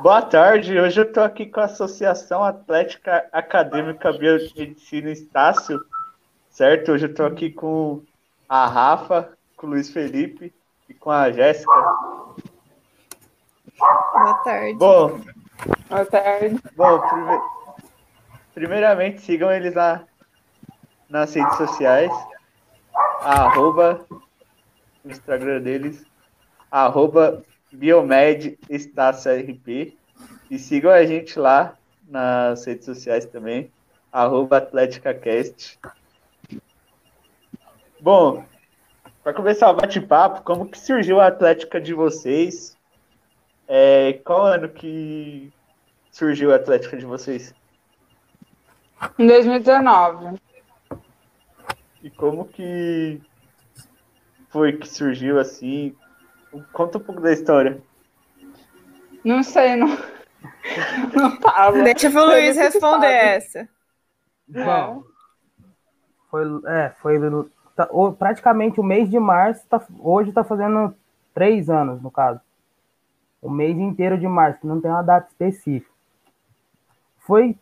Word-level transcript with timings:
Boa 0.00 0.22
tarde, 0.22 0.78
hoje 0.78 1.00
eu 1.00 1.04
estou 1.04 1.24
aqui 1.24 1.46
com 1.46 1.60
a 1.60 1.64
Associação 1.64 2.42
Atlética 2.44 3.26
Acadêmica 3.32 4.12
Biomedicina 4.12 5.10
Estácio, 5.10 5.80
certo? 6.50 6.92
Hoje 6.92 7.06
eu 7.06 7.10
estou 7.10 7.26
aqui 7.26 7.50
com 7.50 8.02
a 8.48 8.66
Rafa, 8.66 9.36
com 9.56 9.66
o 9.66 9.70
Luiz 9.70 9.90
Felipe 9.90 10.54
e 10.88 10.94
com 10.94 11.10
a 11.10 11.30
Jéssica. 11.32 11.70
Boa 13.78 14.34
tarde. 14.44 14.74
Bom, 14.74 15.20
Boa 15.88 16.06
tarde. 16.06 16.60
bom 16.76 17.00
prime- 17.00 17.42
primeiramente 18.54 19.20
sigam 19.22 19.50
eles 19.50 19.74
na, 19.74 20.04
nas 21.08 21.34
redes 21.34 21.56
sociais, 21.56 22.12
arroba, 23.22 24.06
o 25.08 25.10
Instagram 25.10 25.60
deles, 25.62 26.04
arroba 26.70 27.42
Biomed 27.72 28.58
Estácio 28.68 29.32
RP, 29.32 29.96
e 30.50 30.58
sigam 30.58 30.90
a 30.90 31.04
gente 31.04 31.38
lá 31.38 31.76
nas 32.08 32.64
redes 32.64 32.84
sociais 32.84 33.24
também, 33.26 33.70
arroba 34.12 34.58
AtléticaCast. 34.58 35.78
Bom, 38.00 38.44
para 39.22 39.34
começar 39.34 39.70
o 39.70 39.74
bate-papo, 39.74 40.42
como 40.42 40.68
que 40.68 40.78
surgiu 40.78 41.20
a 41.20 41.26
Atlética 41.26 41.80
de 41.80 41.92
vocês? 41.92 42.76
É, 43.66 44.14
qual 44.24 44.46
ano 44.46 44.68
que 44.68 45.52
surgiu 46.10 46.52
a 46.52 46.56
Atlética 46.56 46.96
de 46.96 47.04
vocês? 47.04 47.54
Em 49.18 49.26
2019. 49.26 50.38
E 52.02 52.10
como 52.10 52.46
que 52.46 53.20
foi 54.48 54.72
que 54.72 54.88
surgiu 54.88 55.38
assim? 55.38 55.94
Conta 56.72 56.98
um 56.98 57.00
pouco 57.00 57.20
da 57.20 57.32
história. 57.32 57.80
Não 59.24 59.42
sei, 59.42 59.76
não, 59.76 59.88
não 61.14 61.36
tava. 61.38 61.82
Deixa 61.82 62.08
o 62.08 62.26
Luiz 62.26 62.56
responder 62.56 63.06
essa. 63.06 63.68
Bom, 64.48 65.04
foi, 66.30 66.44
é, 66.66 66.90
foi 67.00 67.18
tá- 67.76 67.88
o- 67.90 68.12
praticamente 68.12 68.80
o 68.80 68.84
mês 68.84 69.10
de 69.10 69.18
março, 69.18 69.66
tá- 69.68 69.84
hoje 69.98 70.30
está 70.30 70.42
fazendo 70.42 70.94
três 71.34 71.68
anos, 71.68 72.00
no 72.02 72.10
caso. 72.10 72.40
O 73.42 73.50
mês 73.50 73.76
inteiro 73.76 74.18
de 74.18 74.26
março, 74.26 74.66
não 74.66 74.80
tem 74.80 74.90
uma 74.90 75.02
data 75.02 75.28
específica. 75.28 75.92
Foi, 77.18 77.56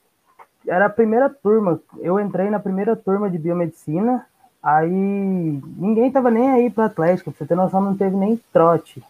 era 0.67 0.87
a 0.87 0.91
primeira 0.91 1.28
turma, 1.28 1.81
eu 1.98 2.21
entrei 2.21 2.48
na 2.50 2.61
primeira 2.61 2.95
turma 2.97 3.28
de 3.28 3.39
biomedicina, 3.39 4.27
aí 4.67 4.91
ninguém 4.91 6.11
tava 6.11 6.28
nem 6.28 6.50
aí 6.50 6.69
para 6.69 6.86
Atlético, 6.86 7.31
pra 7.31 7.39
você 7.39 7.47
ter 7.47 7.55
noção, 7.55 7.81
não 7.81 7.97
teve 7.97 8.17
nem 8.17 8.36
trote. 8.53 9.00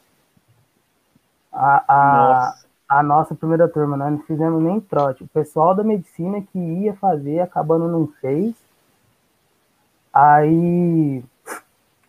A, 1.50 1.84
a, 1.88 2.16
Nossa. 2.16 2.66
a 2.86 3.02
nossa 3.02 3.34
primeira 3.34 3.66
turma, 3.66 3.96
nós 3.96 4.12
não 4.12 4.18
fizemos 4.18 4.62
nem 4.62 4.78
trote. 4.80 5.24
O 5.24 5.28
pessoal 5.28 5.74
da 5.74 5.82
medicina 5.82 6.42
que 6.42 6.58
ia 6.58 6.92
fazer, 6.96 7.40
acabando 7.40 7.88
não 7.88 8.06
fez. 8.20 8.54
Aí, 10.12 11.24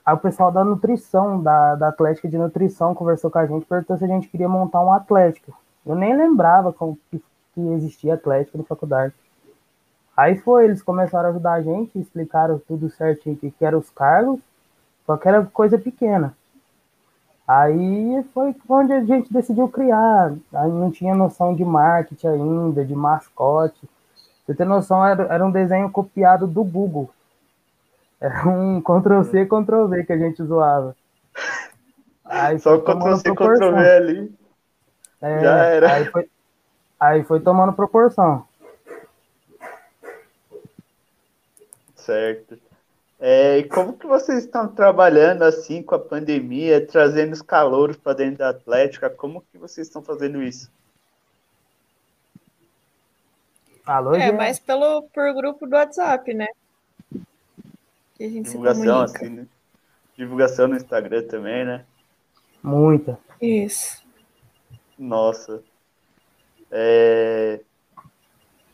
aí 0.05 0.13
o 0.13 0.17
pessoal 0.17 0.51
da 0.51 0.65
nutrição, 0.65 1.41
da, 1.41 1.75
da 1.75 1.87
Atlética 1.87 2.27
de 2.27 2.37
Nutrição, 2.37 2.93
conversou 2.93 3.31
com 3.31 3.39
a 3.39 3.45
gente, 3.45 3.65
perguntou 3.65 3.97
se 3.97 4.03
a 4.03 4.07
gente 4.07 4.27
queria 4.27 4.49
montar 4.49 4.81
um 4.81 4.91
Atlético. 4.91 5.57
Eu 5.85 5.95
nem 5.95 6.17
lembrava 6.17 6.73
como 6.73 6.99
que, 7.09 7.23
que 7.53 7.61
existia 7.75 8.15
Atlético 8.15 8.57
na 8.57 8.65
faculdade. 8.65 9.13
Aí 10.17 10.35
foi, 10.35 10.65
eles 10.65 10.81
começaram 10.81 11.27
a 11.27 11.31
ajudar 11.31 11.53
a 11.53 11.61
gente, 11.61 11.99
explicaram 11.99 12.59
tudo 12.67 12.89
certinho 12.89 13.37
que, 13.37 13.51
que 13.51 13.63
eram 13.63 13.77
os 13.77 13.91
cargos, 13.91 14.39
só 15.05 15.15
que 15.15 15.27
era 15.27 15.45
coisa 15.45 15.77
pequena. 15.77 16.35
Aí 17.47 18.23
foi 18.33 18.53
onde 18.67 18.91
a 18.93 19.03
gente 19.05 19.31
decidiu 19.31 19.69
criar. 19.69 20.33
Aí 20.53 20.71
não 20.71 20.89
tinha 20.91 21.13
noção 21.15 21.55
de 21.55 21.63
marketing 21.63 22.27
ainda, 22.27 22.83
de 22.83 22.95
mascote. 22.95 23.87
Você 24.43 24.55
ter 24.55 24.65
noção, 24.65 25.05
era, 25.05 25.23
era 25.31 25.45
um 25.45 25.51
desenho 25.51 25.89
copiado 25.91 26.47
do 26.47 26.63
Google. 26.63 27.09
Era 28.19 28.47
um 28.49 28.81
Ctrl-C, 28.81 29.45
Ctrl-V 29.45 30.03
que 30.03 30.13
a 30.13 30.17
gente 30.17 30.43
zoava. 30.43 30.95
Aí 32.25 32.59
Só 32.59 32.71
foi 32.71 32.79
o 32.79 32.81
Ctrl 32.81 32.93
tomando 32.99 33.17
C, 33.17 33.23
proporção. 33.23 33.69
Ctrl 33.69 33.81
V 33.81 33.91
ali. 33.91 34.35
É, 35.21 35.39
Já 35.39 35.57
era. 35.65 35.93
Aí 35.93 36.05
foi, 36.05 36.29
aí 36.99 37.23
foi 37.23 37.39
tomando 37.39 37.71
proporção. 37.73 38.45
Certo. 42.07 42.57
É, 43.19 43.57
e 43.57 43.63
como 43.65 43.97
que 43.97 44.07
vocês 44.07 44.45
estão 44.45 44.65
trabalhando 44.65 45.41
assim 45.43 45.83
com 45.83 45.93
a 45.95 45.99
pandemia, 45.99 46.85
trazendo 46.87 47.33
os 47.33 47.41
calouros 47.41 47.97
para 47.97 48.13
dentro 48.13 48.37
da 48.37 48.49
Atlética? 48.49 49.09
Como 49.09 49.41
que 49.51 49.57
vocês 49.57 49.87
estão 49.87 50.01
fazendo 50.01 50.41
isso? 50.41 50.71
Alô, 53.85 54.15
É, 54.15 54.27
Jean? 54.27 54.37
mas 54.37 54.57
pelo, 54.57 55.03
por 55.13 55.33
grupo 55.33 55.67
do 55.67 55.75
WhatsApp, 55.75 56.33
né? 56.33 56.47
Que 58.15 58.23
a 58.23 58.29
gente 58.29 58.45
Divulgação, 58.51 59.01
assim, 59.01 59.29
né? 59.29 59.47
Divulgação 60.15 60.69
no 60.69 60.77
Instagram 60.77 61.27
também, 61.27 61.65
né? 61.65 61.85
Muita. 62.63 63.19
Isso. 63.41 64.01
Nossa. 64.97 65.61
É, 66.71 67.59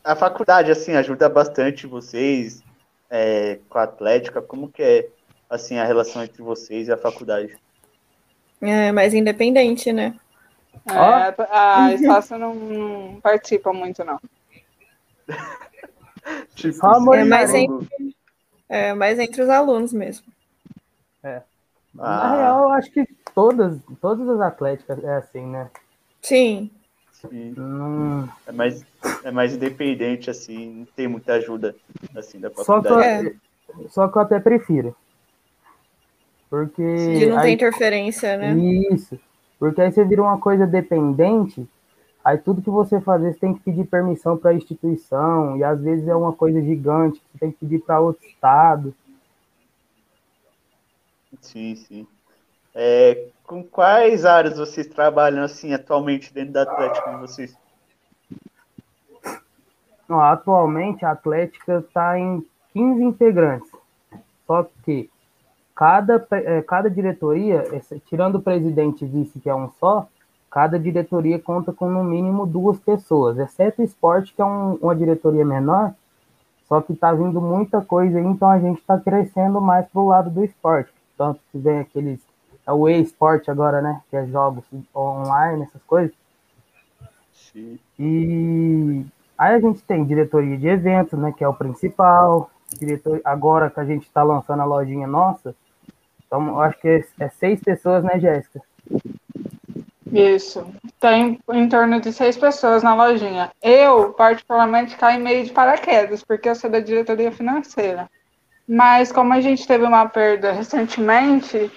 A 0.04 0.14
faculdade, 0.14 0.70
assim, 0.70 0.92
ajuda 0.92 1.28
bastante 1.28 1.86
vocês 1.86 2.62
é, 3.10 3.58
com 3.68 3.78
a 3.78 3.84
Atlética. 3.84 4.42
Como 4.42 4.70
que 4.70 4.82
é, 4.82 5.08
assim, 5.48 5.78
a 5.78 5.84
relação 5.84 6.22
entre 6.22 6.42
vocês 6.42 6.88
e 6.88 6.92
a 6.92 6.96
faculdade? 6.96 7.56
É 8.60 8.92
mais 8.92 9.14
independente, 9.14 9.92
né? 9.92 10.14
É, 10.86 11.34
a 11.50 11.92
Estácio 11.92 12.38
não, 12.38 13.20
participa 13.22 13.72
muito, 13.72 14.04
não. 14.04 14.20
Tipo, 16.54 17.14
É 17.14 17.24
mais 17.24 17.50
carinho. 17.50 17.86
É 18.68 18.94
mais 18.94 19.18
entre 19.18 19.42
os 19.42 19.48
alunos 19.50 19.92
mesmo. 19.92 20.24
Na 21.94 22.22
Ah, 22.22 22.36
real, 22.36 22.62
eu 22.62 22.68
acho 22.70 22.90
que 22.90 23.06
todas, 23.34 23.78
todas 24.00 24.28
as 24.28 24.40
atléticas 24.40 25.02
é 25.04 25.16
assim, 25.16 25.46
né? 25.46 25.70
Sim. 26.20 26.70
Não... 27.30 28.28
É 28.46 28.52
mais, 28.52 28.84
é 29.24 29.30
mais 29.30 29.54
independente, 29.54 30.30
assim, 30.30 30.80
não 30.80 30.86
tem 30.96 31.08
muita 31.08 31.34
ajuda, 31.34 31.74
assim, 32.16 32.38
da 32.38 32.50
Só, 32.50 32.80
que 32.80 32.88
eu, 32.88 33.36
só 33.90 34.08
que 34.08 34.18
eu 34.18 34.22
até 34.22 34.38
prefiro. 34.40 34.94
Porque. 36.50 37.18
De 37.18 37.26
não 37.26 37.36
ter 37.36 37.46
aí- 37.46 37.52
interferência, 37.52 38.36
né? 38.36 38.54
Isso. 38.92 39.18
Porque 39.58 39.80
aí 39.80 39.90
você 39.90 40.04
vira 40.04 40.22
uma 40.22 40.38
coisa 40.38 40.66
dependente, 40.66 41.66
aí 42.24 42.38
tudo 42.38 42.62
que 42.62 42.70
você 42.70 43.00
fazer, 43.00 43.32
você 43.32 43.38
tem 43.40 43.54
que 43.54 43.60
pedir 43.60 43.84
permissão 43.86 44.36
para 44.36 44.50
a 44.50 44.54
instituição, 44.54 45.56
e 45.56 45.64
às 45.64 45.80
vezes 45.80 46.06
é 46.06 46.14
uma 46.14 46.32
coisa 46.32 46.60
gigante, 46.60 47.20
você 47.32 47.38
tem 47.38 47.50
que 47.50 47.58
pedir 47.58 47.80
para 47.80 48.00
outro 48.00 48.26
estado. 48.26 48.94
Sim, 51.40 51.74
sim. 51.76 52.06
É, 52.74 53.26
com 53.46 53.62
quais 53.62 54.24
áreas 54.24 54.56
vocês 54.56 54.86
trabalham, 54.86 55.44
assim, 55.44 55.72
atualmente 55.72 56.32
dentro 56.32 56.52
da 56.52 56.62
Atlética 56.62 57.10
de 57.10 57.16
vocês? 57.18 57.56
Ó, 60.08 60.20
atualmente 60.20 61.04
a 61.04 61.12
Atlética 61.12 61.78
está 61.78 62.18
em 62.18 62.44
15 62.72 63.02
integrantes. 63.02 63.70
Só 64.46 64.66
que 64.84 65.10
cada, 65.74 66.26
eh, 66.32 66.62
cada 66.62 66.90
diretoria, 66.90 67.64
tirando 68.06 68.36
o 68.36 68.42
presidente 68.42 69.04
e 69.04 69.08
vice, 69.08 69.40
que 69.40 69.48
é 69.48 69.54
um 69.54 69.70
só, 69.80 70.06
cada 70.50 70.78
diretoria 70.78 71.38
conta 71.38 71.72
com 71.72 71.88
no 71.88 72.04
mínimo 72.04 72.46
duas 72.46 72.78
pessoas, 72.78 73.38
exceto 73.38 73.82
o 73.82 73.84
esporte, 73.84 74.32
que 74.34 74.40
é 74.40 74.44
um- 74.44 74.74
uma 74.74 74.94
diretoria 74.94 75.44
menor, 75.44 75.92
só 76.68 76.80
que 76.80 76.92
está 76.92 77.12
vindo 77.12 77.40
muita 77.40 77.80
coisa 77.80 78.18
aí, 78.18 78.24
então 78.24 78.48
a 78.48 78.58
gente 78.58 78.78
está 78.78 78.98
crescendo 78.98 79.60
mais 79.60 79.86
pro 79.88 80.06
lado 80.06 80.30
do 80.30 80.44
esporte. 80.44 80.92
Tanto 81.16 81.40
que 81.50 81.58
vem 81.58 81.78
aqueles. 81.80 82.33
É 82.66 82.72
o 82.72 82.88
e-sport 82.88 83.48
agora, 83.48 83.82
né? 83.82 84.00
Que 84.10 84.16
é 84.16 84.26
jogos 84.26 84.64
online, 84.94 85.64
essas 85.64 85.82
coisas. 85.86 86.14
Sim. 87.32 87.78
E 87.98 89.04
aí 89.38 89.54
a 89.54 89.60
gente 89.60 89.82
tem 89.82 90.04
diretoria 90.04 90.56
de 90.56 90.66
eventos, 90.66 91.18
né, 91.18 91.32
que 91.36 91.44
é 91.44 91.48
o 91.48 91.54
principal. 91.54 92.50
Diretor, 92.78 93.20
agora 93.24 93.70
que 93.70 93.78
a 93.78 93.84
gente 93.84 94.04
está 94.04 94.22
lançando 94.24 94.60
a 94.60 94.64
lojinha 94.64 95.06
nossa, 95.06 95.54
então 96.26 96.48
eu 96.48 96.60
acho 96.60 96.80
que 96.80 96.88
é, 96.88 97.04
é 97.20 97.28
seis 97.28 97.60
pessoas, 97.60 98.02
né, 98.02 98.18
Jéssica? 98.18 98.60
Isso. 100.10 100.66
Tem 100.98 101.38
em 101.52 101.68
torno 101.68 102.00
de 102.00 102.12
seis 102.12 102.36
pessoas 102.36 102.82
na 102.82 102.94
lojinha. 102.94 103.50
Eu, 103.62 104.12
particularmente, 104.12 104.96
caí 104.96 105.20
meio 105.20 105.44
de 105.44 105.52
paraquedas, 105.52 106.24
porque 106.24 106.48
eu 106.48 106.54
sou 106.56 106.68
da 106.68 106.80
diretoria 106.80 107.30
financeira. 107.30 108.10
Mas 108.66 109.12
como 109.12 109.32
a 109.32 109.40
gente 109.40 109.66
teve 109.66 109.84
uma 109.84 110.08
perda 110.08 110.50
recentemente 110.50 111.70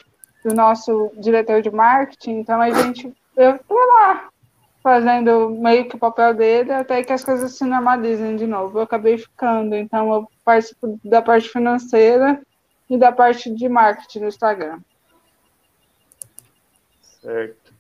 do 0.48 0.56
nosso 0.56 1.12
diretor 1.18 1.62
de 1.62 1.70
marketing, 1.70 2.40
então 2.40 2.62
a 2.62 2.70
gente, 2.70 3.14
eu 3.36 3.60
fui 3.68 3.86
lá 3.88 4.30
fazendo 4.82 5.50
meio 5.50 5.90
que 5.90 5.98
o 5.98 6.00
papel 6.00 6.34
dele 6.34 6.72
até 6.72 7.04
que 7.04 7.12
as 7.12 7.22
coisas 7.24 7.52
se 7.52 7.66
normalizem 7.66 8.38
de 8.38 8.48
novo. 8.48 8.78
Eu 8.78 8.84
acabei 8.84 9.18
ficando, 9.18 9.76
então 9.76 10.14
eu 10.14 10.32
participo 10.46 10.98
da 11.04 11.22
parte 11.22 11.50
financeira 11.50 12.42
e 12.90 12.98
da 12.98 13.12
parte 13.12 13.54
de 13.54 13.68
marketing 13.68 14.20
no 14.20 14.28
Instagram. 14.28 14.80
Certo. 17.02 17.74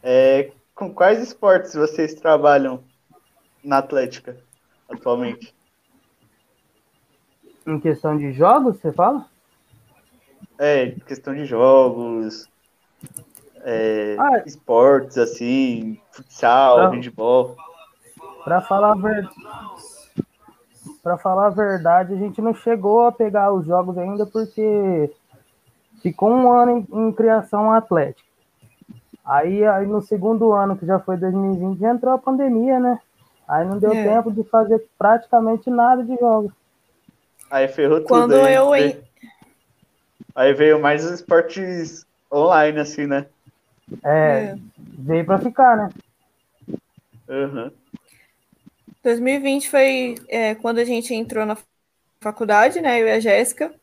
É, 0.00 0.52
com 0.76 0.94
quais 0.94 1.20
esportes 1.20 1.74
vocês 1.74 2.14
trabalham 2.14 2.84
na 3.64 3.78
Atlética 3.78 4.38
atualmente? 4.88 5.52
Em 7.66 7.80
questão 7.80 8.16
de 8.16 8.32
jogos, 8.32 8.76
você 8.76 8.92
fala? 8.92 9.31
É, 10.58 10.90
questão 11.06 11.34
de 11.34 11.44
jogos, 11.44 12.48
é, 13.64 14.16
Ah. 14.18 14.42
esportes, 14.46 15.18
assim, 15.18 16.00
futsal, 16.12 16.78
Não. 16.84 16.90
handball. 16.92 17.56
Pra 18.44 18.60
falar 18.60 18.92
a 18.92 18.96
ver... 18.96 19.28
Pra 21.02 21.18
falar 21.18 21.46
a 21.46 21.50
verdade, 21.50 22.14
a 22.14 22.16
gente 22.16 22.40
não 22.40 22.54
chegou 22.54 23.06
a 23.06 23.12
pegar 23.12 23.52
os 23.52 23.66
jogos 23.66 23.98
ainda 23.98 24.24
porque 24.24 25.10
ficou 26.00 26.30
um 26.30 26.50
ano 26.52 26.86
em, 26.92 27.08
em 27.08 27.12
criação 27.12 27.72
atlética. 27.72 28.22
Aí, 29.24 29.64
aí 29.64 29.86
no 29.86 30.00
segundo 30.02 30.52
ano, 30.52 30.76
que 30.76 30.86
já 30.86 30.98
foi 31.00 31.16
2020, 31.16 31.78
já 31.80 31.92
entrou 31.92 32.12
a 32.14 32.18
pandemia, 32.18 32.78
né? 32.78 33.00
Aí 33.48 33.66
não 33.66 33.78
deu 33.78 33.92
É. 33.92 34.02
tempo 34.02 34.30
de 34.30 34.44
fazer 34.44 34.84
praticamente 34.96 35.68
nada 35.70 36.04
de 36.04 36.16
jogos. 36.16 36.52
Aí 37.50 37.66
ferrou 37.68 37.98
tudo. 37.98 38.08
Quando 38.08 38.34
aí, 38.34 38.54
eu 38.54 38.74
en- 38.74 38.96
Aí 40.34 40.52
veio 40.54 40.80
mais 40.80 41.04
os 41.04 41.12
esportes 41.12 42.06
online, 42.32 42.78
assim, 42.80 43.06
né? 43.06 43.26
É, 44.02 44.10
É. 44.10 44.56
veio 44.98 45.24
pra 45.24 45.38
ficar, 45.38 45.76
né? 45.76 45.90
Aham. 47.28 47.72
2020 49.02 49.68
foi 49.68 50.14
é, 50.28 50.54
quando 50.54 50.78
a 50.78 50.84
gente 50.84 51.12
entrou 51.14 51.44
na 51.44 51.56
faculdade, 52.20 52.80
né? 52.80 53.00
Eu 53.00 53.06
e 53.06 53.10
a 53.10 53.20
Jéssica. 53.20 53.74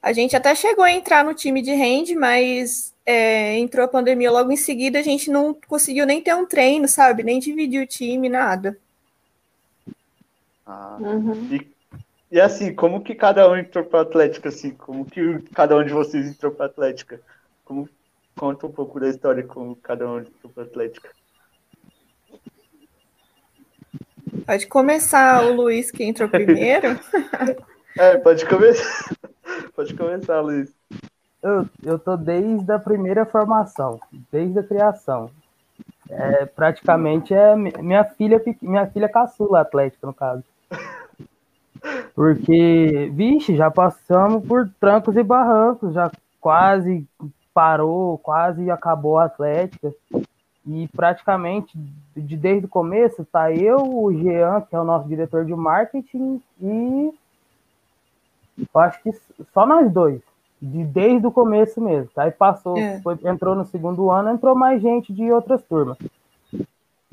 A 0.00 0.12
gente 0.12 0.36
até 0.36 0.54
chegou 0.54 0.84
a 0.84 0.92
entrar 0.92 1.24
no 1.24 1.34
time 1.34 1.60
de 1.60 1.72
hand, 1.72 2.14
mas 2.16 2.94
é, 3.04 3.58
entrou 3.58 3.84
a 3.84 3.88
pandemia 3.88 4.30
logo 4.30 4.52
em 4.52 4.56
seguida, 4.56 4.98
a 5.00 5.02
gente 5.02 5.30
não 5.30 5.52
conseguiu 5.66 6.06
nem 6.06 6.22
ter 6.22 6.34
um 6.34 6.46
treino, 6.46 6.86
sabe? 6.86 7.22
Nem 7.24 7.40
dividir 7.40 7.82
o 7.82 7.86
time, 7.86 8.28
nada. 8.28 8.78
Ah. 10.64 10.96
Uhum. 11.00 11.48
E, 11.50 11.66
e 12.30 12.40
assim, 12.40 12.74
como 12.74 13.02
que 13.02 13.14
cada 13.14 13.48
um 13.50 13.56
entrou 13.56 13.84
pra 13.84 14.00
Atlética, 14.00 14.48
assim? 14.48 14.70
Como 14.70 15.04
que 15.04 15.42
cada 15.54 15.76
um 15.76 15.84
de 15.84 15.92
vocês 15.92 16.26
entrou 16.26 16.52
pra 16.52 16.66
Atlética? 16.66 17.20
Como, 17.64 17.88
conta 18.36 18.66
um 18.66 18.72
pouco 18.72 18.98
da 19.00 19.08
história 19.08 19.44
como 19.46 19.76
cada 19.76 20.08
um 20.08 20.20
entrou 20.20 20.52
pra 20.52 20.64
Atlética. 20.64 21.10
Pode 24.46 24.66
começar 24.66 25.44
o 25.44 25.54
Luiz, 25.54 25.90
que 25.90 26.04
entrou 26.04 26.28
primeiro. 26.28 26.98
É, 27.98 28.18
pode 28.18 28.44
começar. 28.46 29.10
Pode 29.74 29.94
começar, 29.94 30.40
Luiz. 30.42 30.70
Eu, 31.42 31.66
eu 31.82 31.98
tô 31.98 32.16
desde 32.16 32.70
a 32.70 32.78
primeira 32.78 33.24
formação, 33.24 33.98
desde 34.30 34.58
a 34.58 34.62
criação. 34.62 35.30
É, 36.10 36.46
praticamente 36.46 37.32
é 37.32 37.56
mi- 37.56 37.72
minha 37.78 38.04
filha, 38.04 38.42
minha 38.60 38.86
filha 38.86 39.08
caçula 39.08 39.60
atlética, 39.60 40.06
no 40.06 40.12
caso. 40.14 40.44
Porque, 42.14 43.10
vixe, 43.14 43.56
já 43.56 43.70
passamos 43.70 44.46
por 44.46 44.68
trancos 44.80 45.16
e 45.16 45.22
barrancos, 45.22 45.92
já 45.94 46.10
quase 46.40 47.06
parou, 47.52 48.18
quase 48.18 48.70
acabou 48.70 49.18
a 49.18 49.24
Atlética. 49.24 49.92
E 50.66 50.88
praticamente, 50.88 51.78
de, 52.16 52.36
desde 52.36 52.66
o 52.66 52.68
começo, 52.68 53.24
tá 53.24 53.52
eu, 53.52 53.76
o 53.78 54.12
Jean, 54.12 54.62
que 54.62 54.74
é 54.74 54.80
o 54.80 54.84
nosso 54.84 55.06
diretor 55.06 55.44
de 55.44 55.54
marketing, 55.54 56.42
e 56.60 57.12
eu 58.58 58.80
acho 58.80 59.00
que 59.02 59.12
só 59.52 59.64
nós 59.66 59.90
dois. 59.92 60.20
De, 60.60 60.84
desde 60.84 61.26
o 61.26 61.30
começo 61.30 61.80
mesmo. 61.80 62.10
Aí 62.16 62.30
passou, 62.30 62.76
É. 62.78 63.00
foi- 63.00 63.18
entrou 63.24 63.54
no 63.54 63.64
segundo 63.66 64.10
ano, 64.10 64.30
entrou 64.30 64.56
mais 64.56 64.80
gente 64.82 65.12
de 65.12 65.30
outras 65.30 65.62
turmas. 65.62 65.98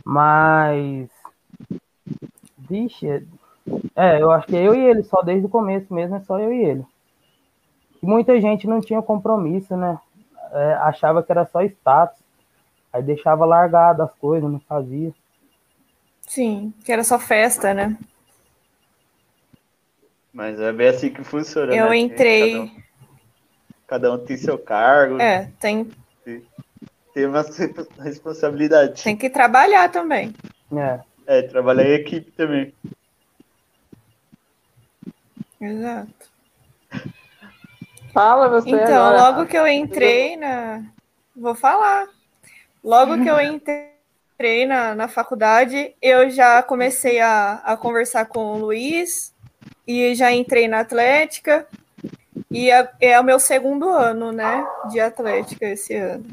Mas. 0.03 1.09
Vixe, 2.57 3.27
é- 3.95 4.21
eu 4.21 4.31
acho 4.31 4.47
que 4.47 4.55
é 4.55 4.67
eu 4.67 4.75
e 4.75 4.79
ele, 4.79 5.03
só 5.03 5.21
desde 5.21 5.45
o 5.45 5.49
começo 5.49 5.93
mesmo, 5.93 6.15
é 6.15 6.19
só 6.21 6.39
eu 6.39 6.51
e 6.51 6.63
ele. 6.63 6.85
E 8.01 8.05
muita 8.05 8.39
gente 8.39 8.67
não 8.67 8.81
tinha 8.81 9.01
compromisso, 9.01 9.75
né? 9.77 9.97
É, 10.51 10.73
achava 10.73 11.23
que 11.23 11.31
era 11.31 11.45
só 11.45 11.61
status. 11.63 12.19
Aí 12.91 13.01
deixava 13.01 13.45
largado 13.45 14.03
as 14.03 14.13
coisas, 14.15 14.51
não 14.51 14.59
fazia. 14.59 15.11
Sim, 16.21 16.73
que 16.83 16.91
era 16.91 17.03
só 17.03 17.17
festa, 17.17 17.73
né? 17.73 17.97
Mas 20.31 20.59
é 20.59 20.71
bem 20.71 20.87
assim 20.89 21.11
que 21.11 21.23
funciona. 21.23 21.73
Eu 21.73 21.89
né? 21.89 21.97
entrei. 21.97 22.51
Cada 22.51 22.63
um, 22.63 22.83
cada 23.87 24.13
um 24.13 24.17
tem 24.25 24.37
seu 24.37 24.57
cargo, 24.57 25.19
É, 25.19 25.51
tem, 25.59 25.91
tem 27.13 27.25
uma 27.25 27.43
responsabilidade. 27.99 29.03
tem 29.03 29.15
que 29.15 29.29
trabalhar 29.29 29.89
também. 29.91 30.33
É. 30.75 30.99
É, 31.25 31.41
trabalhar 31.43 31.85
em 31.85 31.93
equipe 31.93 32.31
também. 32.31 32.73
Exato. 35.63 36.33
Fala 38.13 38.49
você 38.49 38.69
Então, 38.69 39.05
agora. 39.05 39.21
logo 39.21 39.45
que 39.45 39.57
eu 39.57 39.67
entrei 39.67 40.35
na. 40.35 40.83
Vou 41.35 41.55
falar. 41.55 42.07
Logo 42.83 43.23
que 43.23 43.29
eu 43.29 43.39
entrei 43.39 44.65
na, 44.67 44.93
na 44.93 45.07
faculdade, 45.07 45.95
eu 46.01 46.29
já 46.29 46.61
comecei 46.61 47.19
a, 47.19 47.61
a 47.63 47.77
conversar 47.77 48.25
com 48.25 48.53
o 48.53 48.57
Luiz 48.57 49.33
e 49.87 50.13
já 50.13 50.31
entrei 50.31 50.67
na 50.67 50.81
Atlética. 50.81 51.65
E 52.51 52.69
é, 52.69 52.91
é 52.99 53.19
o 53.19 53.23
meu 53.23 53.39
segundo 53.39 53.89
ano, 53.89 54.31
né, 54.31 54.67
de 54.91 54.99
Atlética 54.99 55.65
esse 55.65 55.95
ano. 55.95 56.25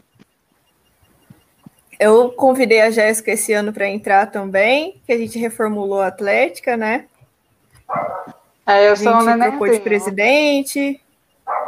Eu 1.98 2.32
convidei 2.32 2.80
a 2.80 2.90
Jéssica 2.90 3.30
esse 3.30 3.52
ano 3.52 3.72
para 3.72 3.88
entrar 3.88 4.26
também, 4.26 5.00
que 5.06 5.12
a 5.12 5.18
gente 5.18 5.38
reformulou 5.38 6.00
a 6.00 6.08
Atlética, 6.08 6.76
né? 6.76 7.06
É, 8.70 8.88
eu 8.88 8.92
A 8.92 8.96
sou 8.96 9.14
um 9.16 9.20
gente 9.22 9.38
trocou 9.40 9.68
de 9.70 9.80
presidente. 9.80 11.00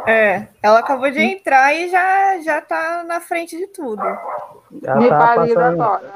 É, 0.07 0.47
ela 0.61 0.79
acabou 0.79 1.09
de 1.11 1.19
entrar 1.21 1.73
e 1.73 1.89
já, 1.89 2.39
já 2.41 2.61
tá 2.61 3.03
na 3.05 3.19
frente 3.19 3.57
de 3.57 3.67
tudo. 3.67 4.01
Ela 4.83 4.95
Me 4.97 5.09
tá 5.09 5.35
passando. 5.35 5.59
agora. 5.59 6.13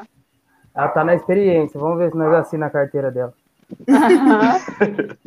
Ela 0.76 0.88
tá 0.90 1.04
na 1.04 1.16
experiência. 1.16 1.80
Vamos 1.80 1.98
ver 1.98 2.12
se 2.12 2.18
nós 2.18 2.34
assinamos 2.34 2.76
a 2.76 2.80
carteira 2.80 3.12
dela. 3.12 3.34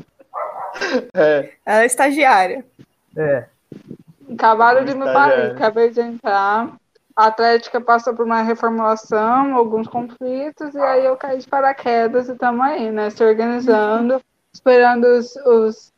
É, 1.15 1.51
Ela 1.67 1.83
é 1.83 1.87
estagiária. 1.87 2.65
É. 3.17 3.45
Acabaram 4.33 4.85
de 4.85 4.95
me 4.95 5.01
Estagiário. 5.05 5.37
parir, 5.43 5.53
acabei 5.53 5.91
de 5.91 6.01
entrar. 6.01 6.69
A 7.17 7.27
Atlética 7.27 7.81
passou 7.81 8.15
por 8.15 8.25
uma 8.25 8.41
reformulação, 8.43 9.57
alguns 9.57 9.89
conflitos, 9.89 10.75
e 10.75 10.79
aí 10.79 11.05
eu 11.05 11.17
caí 11.17 11.39
de 11.39 11.49
paraquedas 11.49 12.29
e 12.29 12.33
estamos 12.33 12.65
aí, 12.65 12.91
né? 12.91 13.11
Se 13.11 13.23
organizando, 13.23 14.21
esperando 14.61 15.05
os, 15.07 15.35
os- 15.37 15.93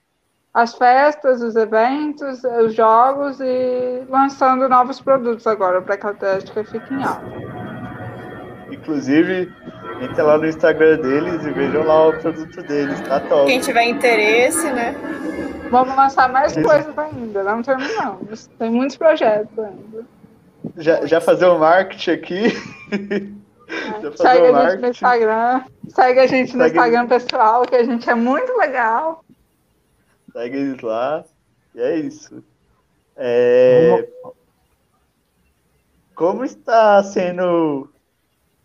as 0.55 0.75
festas, 0.75 1.41
os 1.41 1.57
eventos, 1.57 2.43
os 2.45 2.75
jogos 2.75 3.41
e 3.41 4.03
lançando 4.11 4.69
novos 4.69 5.01
produtos 5.01 5.47
agora 5.47 5.81
para 5.81 5.97
que 5.97 6.07
a 6.07 6.11
Atlética 6.11 6.63
fique 6.65 6.93
em 6.93 7.03
alta. 7.03 7.23
inclusive, 8.71 9.51
entra 10.03 10.23
lá 10.25 10.37
no 10.39 10.47
Instagram 10.47 10.99
deles 11.01 11.45
e 11.47 11.51
vejam 11.53 11.85
lá 11.85 12.09
o 12.09 12.13
produto 12.19 12.63
deles, 12.65 13.01
tá 13.03 13.21
top. 13.21 13.47
Quem 13.47 13.61
tiver 13.61 13.85
interesse, 13.85 14.71
né? 14.73 14.95
Vamos 15.71 15.97
lançar 15.97 16.29
mais 16.31 16.53
coisas 16.53 16.99
ainda, 16.99 17.43
não 17.43 17.63
terminamos. 17.63 18.47
Tem 18.59 18.71
muitos 18.71 18.97
projetos 18.97 19.59
ainda. 19.59 20.05
Já, 20.77 21.07
já 21.07 21.21
fazer 21.21 21.47
o 21.47 21.59
marketing 21.59 22.11
aqui. 22.11 22.43
fazer 23.73 24.17
Segue 24.17 24.51
o 24.51 24.57
a 24.57 24.71
gente 24.71 24.81
no. 24.83 24.89
Instagram. 24.89 25.65
Segue 25.89 26.21
a 26.21 26.27
gente 26.27 26.57
no 26.57 26.63
Segue- 26.65 26.77
Instagram 26.77 27.09
pessoal, 27.09 27.63
que 27.63 27.75
a 27.75 27.85
gente 27.85 28.09
é 28.09 28.15
muito 28.15 28.57
legal. 28.57 29.25
Segue 30.33 30.57
eles 30.57 30.81
lá. 30.81 31.25
E 31.75 31.81
é 31.81 31.97
isso. 31.97 32.43
É, 33.17 34.09
Como 36.15 36.45
está 36.45 37.03
sendo 37.03 37.91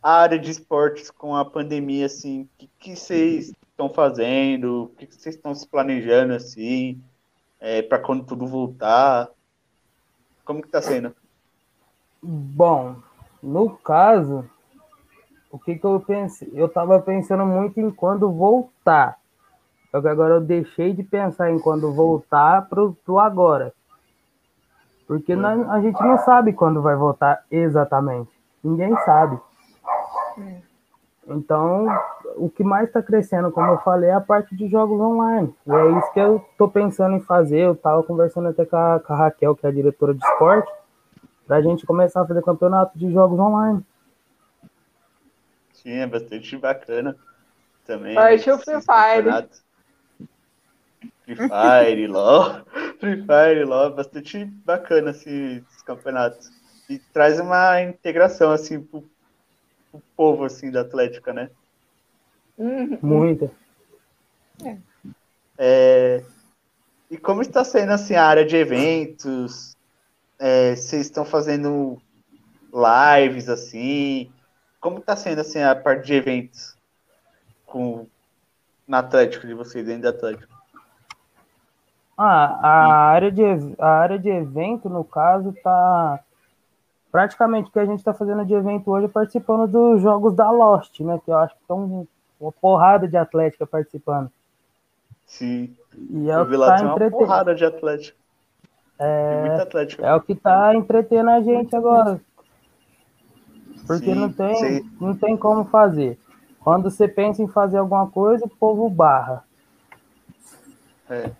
a 0.02 0.22
área 0.22 0.40
de 0.40 0.52
esportes 0.52 1.10
com 1.12 1.36
a 1.36 1.44
pandemia, 1.44 2.06
assim? 2.06 2.42
O 2.42 2.50
que, 2.58 2.70
que 2.80 2.96
vocês 2.96 3.52
estão 3.70 3.90
fazendo? 3.90 4.84
O 4.84 4.88
que, 4.90 5.06
que 5.08 5.16
vocês 5.16 5.36
estão 5.36 5.54
se 5.54 5.68
planejando, 5.68 6.34
assim? 6.34 7.02
para 7.90 8.00
quando 8.00 8.24
tudo 8.24 8.46
voltar? 8.46 9.30
Como 10.46 10.62
que 10.62 10.70
tá 10.70 10.82
sendo? 10.82 11.14
Bom, 12.22 12.96
no 13.42 13.78
caso, 13.78 14.50
o 15.52 15.58
que 15.58 15.76
que 15.76 15.86
eu 15.86 16.00
pensei? 16.00 16.50
Eu 16.54 16.68
tava 16.68 17.00
pensando 17.00 17.46
muito 17.46 17.80
em 17.80 17.90
quando 17.90 18.32
voltar. 18.32 19.18
Só 19.92 20.02
que 20.02 20.08
agora 20.08 20.36
eu 20.36 20.42
deixei 20.42 20.94
de 20.94 21.04
pensar 21.04 21.50
em 21.50 21.60
quando 21.60 21.94
voltar 21.94 22.68
pro, 22.68 22.96
pro 23.06 23.20
agora. 23.20 23.74
Porque 25.08 25.32
a 25.32 25.80
gente 25.80 26.02
não 26.02 26.18
sabe 26.18 26.52
quando 26.52 26.82
vai 26.82 26.96
voltar 26.96 27.44
exatamente. 27.50 28.30
Ninguém 28.62 28.94
sabe. 29.06 29.40
Então, 31.26 31.88
o 32.36 32.50
que 32.50 32.64
mais 32.64 32.88
está 32.88 33.02
crescendo, 33.02 33.52
como 33.52 33.68
eu 33.68 33.78
falei, 33.80 34.10
é 34.10 34.14
a 34.14 34.22
parte 34.22 34.56
de 34.56 34.68
jogos 34.68 35.00
online. 35.00 35.54
E 35.66 35.72
é 35.72 35.92
isso 35.98 36.14
que 36.14 36.20
eu 36.20 36.44
tô 36.58 36.68
pensando 36.68 37.16
em 37.16 37.22
fazer. 37.22 37.60
Eu 37.60 37.76
tava 37.76 38.04
conversando 38.04 38.50
até 38.50 38.66
com 38.66 38.76
a, 38.76 39.00
com 39.00 39.14
a 39.14 39.16
Raquel, 39.16 39.56
que 39.56 39.66
é 39.66 39.70
a 39.70 39.74
diretora 39.74 40.14
de 40.14 40.24
esporte. 40.24 40.72
Pra 41.46 41.62
gente 41.62 41.86
começar 41.86 42.22
a 42.22 42.26
fazer 42.26 42.42
campeonato 42.44 42.98
de 42.98 43.10
jogos 43.12 43.40
online. 43.40 43.84
Sim, 45.88 46.00
é 46.00 46.06
bastante 46.06 46.58
bacana 46.58 47.16
também. 47.86 48.14
Partiu 48.14 48.56
esses 48.56 48.66
Free 48.66 48.82
Fire. 48.82 49.50
Free 51.24 51.36
Fire, 51.38 52.08
LOL. 52.08 52.66
Free 53.00 53.26
Fire, 53.26 53.64
LOL, 53.64 53.96
bastante 53.96 54.44
bacana 54.44 55.12
assim, 55.12 55.64
esses 55.66 55.82
campeonatos. 55.84 56.52
E 56.90 57.00
traz 57.00 57.40
uma 57.40 57.82
integração 57.82 58.52
assim 58.52 58.82
pro, 58.82 59.02
pro 59.90 60.02
povo 60.18 60.44
assim 60.44 60.70
da 60.70 60.82
Atlética, 60.82 61.32
né? 61.32 61.50
Uhum. 62.58 63.00
Muita. 63.02 63.50
É, 65.58 66.22
e 67.10 67.18
como 67.18 67.42
está 67.42 67.64
sendo 67.64 67.94
assim 67.94 68.16
a 68.16 68.26
área 68.26 68.44
de 68.46 68.58
eventos? 68.58 69.78
É, 70.38 70.76
vocês 70.76 71.04
estão 71.04 71.24
fazendo 71.24 71.98
lives 72.74 73.48
assim? 73.48 74.34
Como 74.80 75.00
está 75.00 75.16
sendo 75.16 75.42
assim 75.42 75.62
a 75.62 75.76
parte 75.76 76.06
de 76.06 76.14
eventos 76.14 76.76
com 77.66 78.08
na 78.88 79.00
Atlético 79.00 79.46
de 79.46 79.54
vocês 79.54 79.86
dentro 79.86 80.04
da 80.04 80.10
Atlético? 80.10 80.56
Ah, 82.18 82.60
a 82.62 83.10
área 83.10 83.32
de, 83.32 83.44
a 83.78 83.90
área 83.90 84.18
de 84.18 84.30
evento, 84.30 84.90
no 84.90 85.04
caso, 85.04 85.54
tá. 85.64 86.20
Praticamente 87.12 87.70
o 87.70 87.72
que 87.72 87.80
a 87.80 87.86
gente 87.86 88.00
está 88.00 88.14
fazendo 88.14 88.46
de 88.46 88.54
evento 88.54 88.90
hoje 88.92 89.06
é 89.06 89.10
participando 89.10 89.68
dos 89.68 90.02
jogos 90.02 90.36
da 90.36 90.50
Lost, 90.50 91.00
né? 91.02 91.20
Que 91.24 91.32
eu 91.32 91.38
acho 91.38 91.54
que 91.56 91.62
estão 91.62 92.08
uma 92.40 92.52
porrada 92.52 93.08
de 93.08 93.18
atlética 93.18 93.66
participando. 93.66 94.32
Sim, 95.26 95.76
E 96.10 96.30
é 96.30 96.40
o 96.40 96.46
que 96.48 96.58
tá 96.58 96.82
entretendo. 96.82 97.20
porrada 97.20 97.56
de 97.56 97.66
Atlético. 97.66 98.18
Atlético. 99.62 100.06
É 100.06 100.16
o 100.16 100.22
que 100.22 100.36
tá 100.36 100.74
entretendo 100.76 101.30
a 101.30 101.42
gente 101.42 101.76
agora. 101.76 102.20
Porque 103.86 104.06
Sim, 104.06 104.16
não, 104.16 104.32
tem, 104.32 104.92
não 105.00 105.16
tem 105.16 105.38
como 105.38 105.66
fazer. 105.66 106.18
Quando 106.60 106.90
você 106.90 107.08
pensa 107.08 107.42
em 107.42 107.48
fazer 107.48 107.78
alguma 107.78 108.08
coisa, 108.10 108.46
o 108.46 108.50
povo 108.50 108.90
barra. 108.90 109.44
É. 111.10 111.32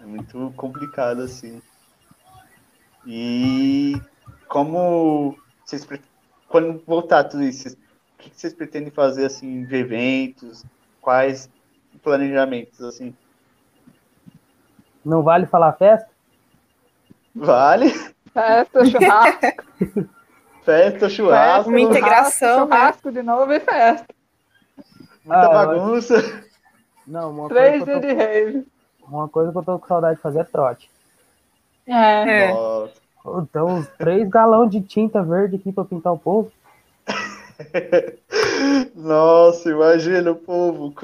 É 0.00 0.06
muito 0.06 0.52
complicado, 0.56 1.22
assim. 1.22 1.62
E 3.06 4.00
como 4.48 5.36
vocês 5.64 5.86
quando 6.48 6.82
voltar 6.86 7.24
tudo 7.24 7.42
isso, 7.42 7.68
o 7.68 8.22
que 8.22 8.30
que 8.30 8.40
vocês 8.40 8.54
pretendem 8.54 8.90
fazer 8.90 9.26
assim 9.26 9.64
de 9.64 9.76
eventos? 9.76 10.64
Quais 11.00 11.50
planejamentos 12.02 12.80
assim? 12.80 13.14
Não 15.04 15.22
vale 15.22 15.46
falar 15.46 15.72
festa? 15.72 16.08
Vale? 17.34 17.90
Festa, 18.32 18.84
churrasco, 18.86 19.40
Festa, 20.64 21.08
churrasco, 21.08 21.68
Uma 21.70 21.80
integração, 21.80 22.66
né? 22.66 22.76
churrasco 22.76 23.12
de 23.12 23.22
novo 23.22 23.52
e 23.52 23.60
festa. 23.60 24.06
muita 25.24 25.40
Ah, 25.40 25.44
eu 25.44 25.50
bagunça. 25.52 26.42
Não, 27.06 27.30
uma 27.30 27.48
Três 27.48 27.84
dias 27.84 27.96
eu 27.96 28.00
de 28.00 28.12
rave. 28.14 28.66
uma 29.06 29.28
coisa 29.28 29.52
que 29.52 29.58
eu 29.58 29.62
tô 29.62 29.78
com 29.78 29.86
saudade 29.86 30.16
de 30.16 30.22
fazer 30.22 30.40
é 30.40 30.44
trote. 30.44 30.90
É. 31.86 32.44
É. 32.46 32.52
Nossa. 32.52 32.94
Então, 33.42 33.66
uns 33.66 33.86
três 33.98 34.28
galões 34.28 34.70
de 34.70 34.80
tinta 34.82 35.22
verde 35.22 35.56
aqui 35.56 35.72
pra 35.72 35.84
pintar 35.84 36.12
o 36.12 36.18
povo. 36.18 36.50
Nossa, 38.94 39.70
imagina 39.70 40.30
o 40.32 40.36
povo. 40.36 40.92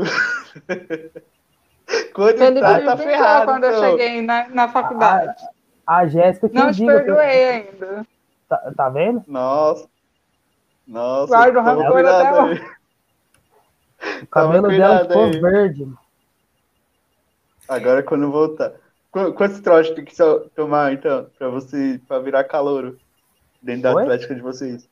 Quando 2.15 2.41
Ele 2.41 2.61
tá, 2.61 2.81
tá 2.81 2.97
ferrado. 2.97 3.47
quando 3.47 3.65
eu 3.65 3.71
então. 3.71 3.91
cheguei 3.91 4.23
na, 4.23 4.49
na 4.49 4.69
faculdade. 4.69 5.35
A 5.87 6.07
Jéssica 6.07 6.49
que 6.49 6.55
Não 6.55 6.71
te 6.73 6.85
perdoei 6.87 7.45
ainda. 7.51 8.07
Tá, 8.51 8.73
tá 8.77 8.89
vendo? 8.91 9.23
Nossa. 9.29 9.89
Nossa. 10.87 11.29
Guarda 11.29 11.61
o 11.61 11.93
cuidado 11.93 12.27
até 12.27 12.41
aí. 12.63 12.71
O 14.23 14.27
cabelo 14.29 14.69
dela 14.69 15.01
ficou 15.07 15.25
aí. 15.25 15.41
verde. 15.41 15.93
Agora 17.69 18.03
quando 18.03 18.31
voltar. 18.31 18.73
Qu- 19.13 19.33
Quantos 19.35 19.61
trotes 19.61 19.95
tem 19.95 20.05
que 20.05 20.15
tomar, 20.57 20.93
então, 20.95 21.27
pra 21.39 21.49
você 21.51 22.01
pra 22.09 22.19
virar 22.19 22.45
calouro 22.45 22.99
dentro 23.61 23.83
da 23.83 23.95
Oi? 23.95 24.03
atlética 24.03 24.35
de 24.35 24.41
vocês? 24.41 24.89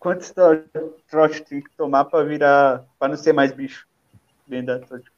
Quantos 0.00 0.30
tro- 0.30 0.64
trotes 1.08 1.40
tem 1.42 1.60
que 1.62 1.70
tomar 1.76 2.04
pra 2.06 2.24
virar. 2.24 2.82
pra 2.98 3.06
não 3.08 3.16
ser 3.16 3.32
mais 3.32 3.52
bicho 3.52 3.86
dentro 4.48 4.66
da 4.78 4.84
atlética? 4.84 5.12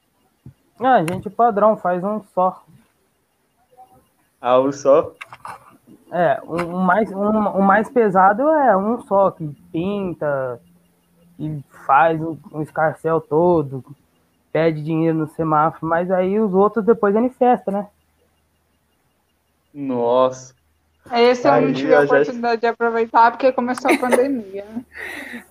Ah, 0.78 0.96
a 0.96 1.04
gente 1.04 1.30
padrão, 1.30 1.74
faz 1.76 2.04
um 2.04 2.22
só. 2.34 2.62
Ah, 4.40 4.60
um 4.60 4.70
só? 4.72 5.14
É, 6.14 6.40
um, 6.46 6.76
um 6.76 6.80
mais, 6.80 7.10
um, 7.10 7.26
um 7.58 7.62
mais 7.62 7.88
pesado 7.88 8.42
é 8.50 8.76
um 8.76 9.00
só, 9.00 9.30
que 9.30 9.46
pinta, 9.72 10.60
e 11.38 11.64
faz 11.86 12.20
um, 12.20 12.36
um 12.52 12.60
escarcel 12.60 13.18
todo, 13.18 13.82
pede 14.52 14.84
dinheiro 14.84 15.16
no 15.16 15.26
semáforo, 15.28 15.86
mas 15.86 16.10
aí 16.10 16.38
os 16.38 16.52
outros 16.52 16.84
depois 16.84 17.16
é 17.16 17.20
em 17.20 17.30
festa, 17.30 17.70
né? 17.70 17.86
Nossa. 19.72 20.54
Esse 21.10 21.48
eu 21.48 21.52
Aí, 21.52 21.64
não 21.64 21.72
tive 21.72 21.94
a 21.94 22.02
oportunidade 22.02 22.60
de 22.60 22.66
aproveitar 22.66 23.30
porque 23.32 23.50
começou 23.50 23.90
a 23.90 23.98
pandemia. 23.98 24.64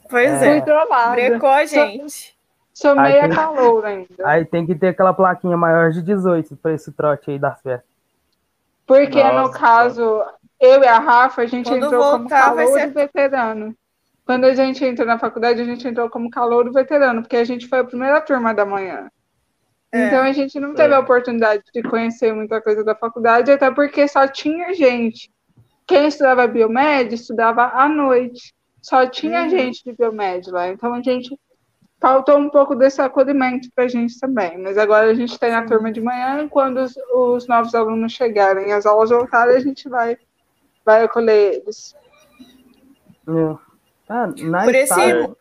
Pois 0.10 0.40
Fui 0.40 0.48
é. 0.48 0.62
trollada. 0.62 1.16
Brecou 1.16 1.48
a 1.48 1.66
gente. 1.66 2.36
Sou 2.74 2.94
meia 2.94 3.22
tem- 3.22 3.30
caloura 3.32 3.88
ainda. 3.88 4.10
Aí 4.26 4.44
tem 4.44 4.66
que 4.66 4.76
ter 4.76 4.90
aquela 4.90 5.14
plaquinha 5.14 5.56
maior 5.56 5.90
de 5.92 6.02
18 6.02 6.54
pra 6.58 6.74
esse 6.74 6.92
trote 6.92 7.32
aí 7.32 7.40
da 7.40 7.52
festa. 7.56 7.86
Porque 8.86 9.24
no 9.24 9.34
Nossa. 9.44 9.58
caso, 9.58 10.22
eu 10.62 10.82
e 10.84 10.88
a 10.88 11.00
Rafa, 11.00 11.42
a 11.42 11.46
gente 11.46 11.68
Quando 11.70 11.86
entrou 11.86 12.02
como 12.04 12.20
voltar, 12.20 12.54
vai 12.54 12.66
calouro 12.66 12.82
ser- 12.82 12.94
veterano. 12.94 13.76
Quando 14.26 14.46
a 14.46 14.54
gente 14.54 14.86
entrou 14.86 15.08
na 15.08 15.18
faculdade, 15.20 15.60
a 15.62 15.66
gente 15.66 15.86
entrou 15.88 16.10
como 16.10 16.30
calouro 16.30 16.70
e 16.70 16.74
veterano, 16.74 17.22
porque 17.24 17.36
a 17.36 17.44
gente 17.44 17.68
foi 17.68 17.80
a 17.80 17.84
primeira 17.84 18.22
turma 18.22 18.54
da 18.54 18.64
manhã. 18.66 19.10
É. 19.92 20.08
Então 20.08 20.22
a 20.24 20.32
gente 20.32 20.58
não 20.60 20.74
teve 20.74 20.94
É. 20.94 20.96
a 20.96 21.00
oportunidade 21.00 21.64
de 21.74 21.82
conhecer 21.84 22.34
muita 22.34 22.62
coisa 22.62 22.84
da 22.84 22.96
faculdade, 22.96 23.52
até 23.52 23.70
porque 23.72 24.08
só 24.08 24.28
tinha 24.28 24.74
gente. 24.74 25.30
Quem 25.86 26.08
estudava 26.08 26.48
biomed 26.48 27.14
estudava 27.16 27.64
à 27.74 27.90
noite. 27.90 28.54
Só 28.82 29.06
tinha 29.06 29.44
Uhum. 29.44 29.50
gente 29.50 29.84
de 29.84 29.92
biomed 29.94 30.50
lá. 30.50 30.70
Então 30.70 30.94
a 30.94 31.02
gente 31.02 31.38
faltou 32.00 32.38
um 32.38 32.50
pouco 32.50 32.74
desse 32.76 33.02
acolhimento 33.02 33.68
pra 33.76 33.88
gente 33.88 34.18
também. 34.20 34.58
Mas 34.58 34.78
agora 34.78 35.10
a 35.10 35.14
gente 35.14 35.38
tem 35.38 35.54
a 35.54 35.66
turma 35.66 35.92
de 35.92 36.00
manhã 36.00 36.44
e 36.44 36.48
quando 36.50 36.78
os, 36.78 36.94
os 37.14 37.48
novos 37.48 37.76
alunos 37.76 38.14
chegarem 38.14 38.70
e 38.70 38.72
as 38.72 38.86
aulas 38.86 39.10
voltarem, 39.10 39.56
a 39.56 39.60
gente 39.60 39.90
vai, 39.90 40.18
vai 40.86 41.04
acolher 41.04 41.56
eles. 41.62 41.96
É. 43.28 43.58
Ah, 44.10 44.28
na, 44.28 44.64
Por 44.64 44.76
esse- 44.76 44.84
Estácio, 44.94 45.38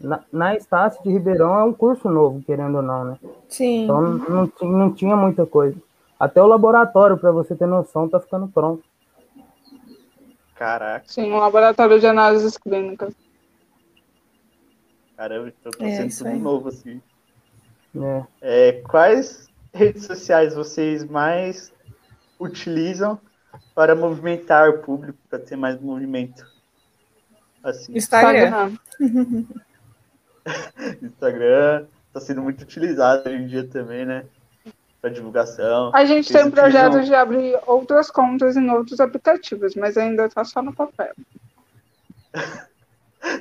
na, 0.00 0.20
na 0.32 0.56
Estácio 0.56 1.02
de 1.02 1.10
Ribeirão 1.10 1.58
é 1.58 1.64
um 1.64 1.72
curso 1.72 2.08
novo, 2.08 2.42
querendo 2.42 2.76
ou 2.76 2.82
não, 2.82 3.04
né? 3.04 3.18
Sim. 3.48 3.84
Então 3.84 4.00
não, 4.00 4.48
tinha- 4.48 4.70
não 4.70 4.92
tinha 4.94 5.16
muita 5.16 5.46
coisa. 5.46 5.76
Até 6.20 6.42
o 6.42 6.46
laboratório, 6.46 7.16
pra 7.16 7.30
você 7.30 7.54
ter 7.54 7.66
noção, 7.66 8.08
tá 8.08 8.18
ficando 8.20 8.48
pronto. 8.48 8.82
Caraca, 10.54 11.04
Sim, 11.06 11.32
um 11.32 11.36
laboratório 11.38 12.00
de 12.00 12.06
análises 12.06 12.58
clínicas. 12.58 13.14
caramba, 15.16 15.48
então 15.48 15.70
tá 15.72 15.84
É, 15.86 15.96
sendo 15.96 16.08
isso 16.08 16.24
tudo 16.24 16.32
aí. 16.34 16.38
novo, 16.40 16.68
assim. 16.68 17.00
né? 17.94 18.26
É, 18.40 18.72
quais 18.82 19.48
redes 19.72 20.04
sociais 20.04 20.54
vocês 20.54 21.04
mais 21.04 21.72
utilizam 22.40 23.18
para 23.74 23.94
movimentar 23.94 24.68
o 24.68 24.78
público, 24.78 25.18
para 25.28 25.38
ter 25.38 25.56
mais 25.56 25.80
movimento? 25.80 26.44
Assim, 27.62 27.96
Instagram. 27.96 28.72
Instagram 31.02 31.86
está 32.08 32.20
sendo 32.20 32.42
muito 32.42 32.62
utilizado 32.62 33.28
hoje 33.28 33.38
em 33.42 33.46
dia 33.46 33.66
também, 33.66 34.04
né? 34.04 34.24
Para 35.00 35.10
divulgação. 35.10 35.90
A 35.94 36.04
gente 36.04 36.32
tem 36.32 36.50
projetos 36.50 36.96
utilizam- 36.96 37.04
de 37.04 37.14
abrir 37.14 37.58
outras 37.66 38.10
contas 38.10 38.56
em 38.56 38.68
outros 38.70 38.98
aplicativos, 39.00 39.74
mas 39.76 39.96
ainda 39.96 40.28
tá 40.28 40.44
só 40.44 40.62
no 40.62 40.72
papel. 40.74 41.12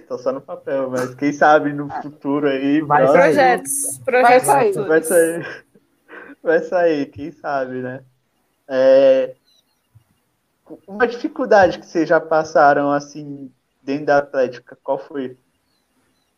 Tá 0.08 0.18
só 0.18 0.34
no 0.34 0.42
papel, 0.42 0.90
mas 0.90 1.14
quem 1.14 1.32
sabe 1.32 1.72
no 1.72 1.88
futuro 2.02 2.48
aí. 2.50 2.82
Vai 2.82 3.06
Projetos. 3.06 4.00
Projetos 4.04 4.48
sair. 4.48 4.68
futuros. 4.74 4.88
Vai 4.88 5.02
sair. 5.04 5.66
Vai 6.44 6.60
sair, 6.62 7.06
quem 7.06 7.32
sabe, 7.32 7.76
né? 7.82 8.02
É, 8.68 9.36
Uma 10.88 11.08
dificuldade 11.08 11.80
que 11.80 11.86
vocês 11.86 12.08
já 12.10 12.20
passaram 12.20 12.92
assim 12.92 13.52
dentro 13.82 14.08
da 14.08 14.18
Atlética, 14.18 14.78
qual 14.84 14.98
foi? 15.00 15.38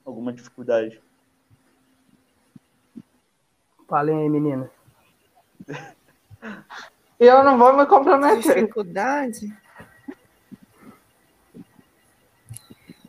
Alguma 0.05 0.31
dificuldade? 0.33 1.01
Falem 3.88 4.19
aí, 4.19 4.29
menina. 4.29 4.69
E 7.19 7.25
eu 7.25 7.43
não 7.43 7.57
vou 7.57 7.75
me 7.75 7.86
comprometer. 7.88 8.55
Dificuldade? 8.55 9.51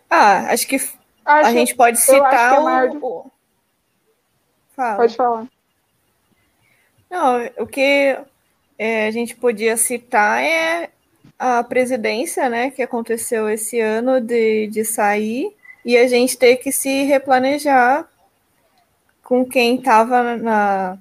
Ah, 0.09 0.53
acho 0.53 0.67
que 0.67 0.77
a 1.25 1.35
Acho- 1.35 1.51
gente 1.53 1.75
pode 1.77 1.99
citar 1.99 2.55
a 2.55 2.61
maior 2.61 2.89
o... 2.97 3.07
o- 3.07 3.31
Fala. 4.75 4.97
Pode 4.97 5.17
falar. 5.17 5.47
Não, 7.11 7.45
o 7.59 7.67
que 7.67 8.19
é, 8.79 9.07
a 9.07 9.11
gente 9.11 9.37
podia 9.37 9.77
citar 9.77 10.43
é 10.43 10.91
a 11.41 11.65
presidência, 11.65 12.51
né, 12.51 12.71
que 12.71 12.83
aconteceu 12.83 13.49
esse 13.49 13.81
ano 13.81 14.21
de, 14.21 14.67
de 14.67 14.85
sair 14.85 15.51
e 15.83 15.97
a 15.97 16.07
gente 16.07 16.37
ter 16.37 16.57
que 16.57 16.71
se 16.71 17.05
replanejar 17.05 18.07
com 19.23 19.43
quem 19.47 19.77
estava 19.77 20.37
na 20.37 20.99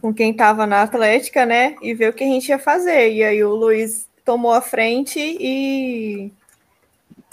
com 0.00 0.14
quem 0.14 0.30
estava 0.30 0.64
na 0.64 0.82
Atlética, 0.82 1.44
né, 1.44 1.74
e 1.82 1.92
ver 1.92 2.10
o 2.10 2.12
que 2.12 2.22
a 2.22 2.26
gente 2.28 2.50
ia 2.50 2.58
fazer. 2.58 3.12
E 3.12 3.24
aí 3.24 3.42
o 3.42 3.52
Luiz 3.52 4.08
tomou 4.24 4.52
a 4.52 4.60
frente 4.60 5.18
e 5.18 6.32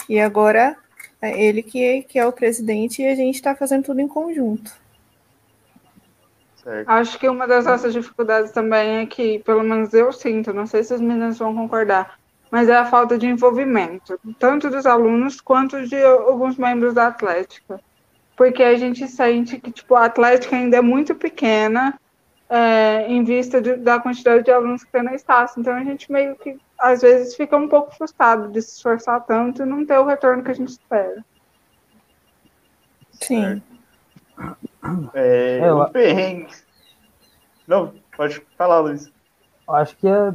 e 0.08 0.18
agora 0.18 0.76
é 1.22 1.40
ele 1.44 1.62
que, 1.62 2.02
que 2.02 2.18
é 2.18 2.26
o 2.26 2.32
presidente 2.32 3.02
e 3.02 3.06
a 3.06 3.14
gente 3.14 3.36
está 3.36 3.54
fazendo 3.54 3.84
tudo 3.84 4.00
em 4.00 4.08
conjunto. 4.08 4.72
Certo. 6.66 6.88
Acho 6.88 7.16
que 7.20 7.28
uma 7.28 7.46
das 7.46 7.64
nossas 7.64 7.92
dificuldades 7.92 8.50
também 8.50 8.96
é 8.96 9.06
que, 9.06 9.38
pelo 9.44 9.62
menos 9.62 9.94
eu 9.94 10.12
sinto, 10.12 10.52
não 10.52 10.66
sei 10.66 10.82
se 10.82 10.94
as 10.94 11.00
meninas 11.00 11.38
vão 11.38 11.54
concordar, 11.54 12.18
mas 12.50 12.68
é 12.68 12.74
a 12.74 12.84
falta 12.84 13.16
de 13.16 13.24
envolvimento, 13.24 14.18
tanto 14.36 14.68
dos 14.68 14.84
alunos 14.84 15.40
quanto 15.40 15.86
de 15.86 16.02
alguns 16.02 16.56
membros 16.56 16.92
da 16.92 17.06
Atlética. 17.06 17.80
Porque 18.36 18.64
a 18.64 18.74
gente 18.74 19.06
sente 19.06 19.60
que 19.60 19.70
tipo, 19.70 19.94
a 19.94 20.06
Atlética 20.06 20.56
ainda 20.56 20.78
é 20.78 20.80
muito 20.80 21.14
pequena 21.14 21.96
é, 22.50 23.06
em 23.06 23.22
vista 23.22 23.60
de, 23.62 23.76
da 23.76 24.00
quantidade 24.00 24.42
de 24.42 24.50
alunos 24.50 24.82
que 24.82 24.90
tem 24.90 25.04
na 25.04 25.14
Estácio. 25.14 25.60
Então 25.60 25.72
a 25.72 25.84
gente 25.84 26.10
meio 26.10 26.34
que, 26.34 26.58
às 26.80 27.00
vezes, 27.00 27.36
fica 27.36 27.56
um 27.56 27.68
pouco 27.68 27.94
frustrado 27.94 28.48
de 28.48 28.60
se 28.60 28.74
esforçar 28.74 29.24
tanto 29.24 29.62
e 29.62 29.66
não 29.66 29.86
ter 29.86 29.98
o 30.00 30.04
retorno 30.04 30.42
que 30.42 30.50
a 30.50 30.54
gente 30.54 30.70
espera. 30.70 31.24
Sim. 33.12 33.62
É, 35.14 35.58
é 35.58 35.72
o 35.72 35.88
perrengue. 35.88 36.52
Não, 37.66 37.92
pode 38.16 38.40
falar, 38.56 38.80
Luiz. 38.80 39.12
Acho 39.68 39.96
que 39.96 40.06
é, 40.06 40.32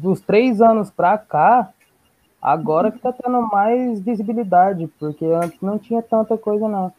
dos 0.00 0.20
três 0.20 0.60
anos 0.60 0.90
para 0.90 1.18
cá, 1.18 1.70
agora 2.40 2.92
que 2.92 2.98
tá 2.98 3.12
tendo 3.12 3.42
mais 3.42 4.00
visibilidade, 4.00 4.86
porque 4.98 5.24
antes 5.24 5.60
não 5.60 5.78
tinha 5.78 6.02
tanta 6.02 6.38
coisa, 6.38 6.68
não. 6.68 6.92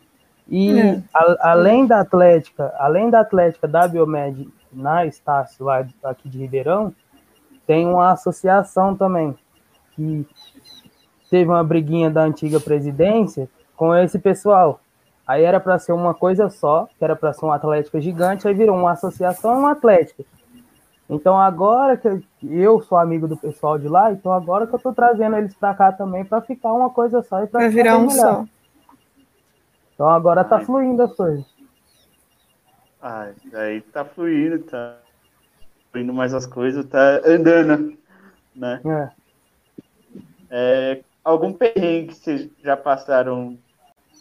E 0.49 0.79
é. 0.79 1.03
a, 1.13 1.51
além 1.51 1.85
da 1.85 2.01
Atlética, 2.01 2.73
além 2.77 3.09
da 3.09 3.21
Atlética 3.21 3.67
da 3.67 3.87
Biomed 3.87 4.49
na 4.71 5.05
Estácio, 5.05 5.65
lá 5.65 5.85
aqui 6.03 6.29
de 6.29 6.37
Ribeirão, 6.37 6.93
tem 7.65 7.85
uma 7.85 8.11
associação 8.11 8.95
também, 8.95 9.35
que 9.91 10.25
teve 11.29 11.49
uma 11.49 11.63
briguinha 11.63 12.09
da 12.09 12.23
antiga 12.23 12.59
presidência 12.59 13.49
com 13.75 13.93
esse 13.93 14.17
pessoal. 14.17 14.79
Aí 15.27 15.43
era 15.43 15.59
para 15.59 15.77
ser 15.77 15.91
uma 15.91 16.13
coisa 16.13 16.49
só, 16.49 16.87
que 16.97 17.03
era 17.03 17.15
para 17.15 17.33
ser 17.33 17.45
uma 17.45 17.55
Atlética 17.55 17.99
gigante, 17.99 18.47
aí 18.47 18.53
virou 18.53 18.77
uma 18.77 18.91
associação 18.91 19.55
e 19.55 19.57
uma 19.57 19.71
Atlética. 19.71 20.23
Então 21.09 21.39
agora 21.39 21.97
que 21.97 22.23
eu 22.43 22.81
sou 22.81 22.97
amigo 22.97 23.27
do 23.27 23.37
pessoal 23.37 23.77
de 23.77 23.87
lá, 23.87 24.11
então 24.11 24.31
agora 24.31 24.67
que 24.67 24.73
eu 24.73 24.79
tô 24.79 24.93
trazendo 24.93 25.35
eles 25.37 25.53
para 25.53 25.73
cá 25.73 25.91
também 25.91 26.23
para 26.23 26.41
ficar 26.41 26.71
uma 26.73 26.89
coisa 26.89 27.21
só 27.23 27.43
e 27.43 27.47
para 27.47 27.67
virar 27.69 27.97
um 27.97 28.07
melhor. 28.07 28.15
só. 28.15 28.45
Então 29.93 30.09
agora 30.09 30.43
tá 30.43 30.59
fluindo 30.59 31.01
as 31.01 31.13
coisas. 31.13 31.45
Ah, 33.01 33.29
aí 33.53 33.81
tá 33.81 34.05
fluindo, 34.05 34.59
tá 34.59 34.97
fluindo 35.91 36.13
mais 36.13 36.33
as 36.33 36.45
coisas, 36.45 36.85
tá 36.85 37.21
andando, 37.25 37.97
né? 38.55 38.81
É. 38.85 39.09
É, 40.49 41.03
algum 41.23 41.53
perrengue 41.53 42.07
que 42.07 42.15
vocês 42.15 42.49
já 42.63 42.75
passaram, 42.77 43.57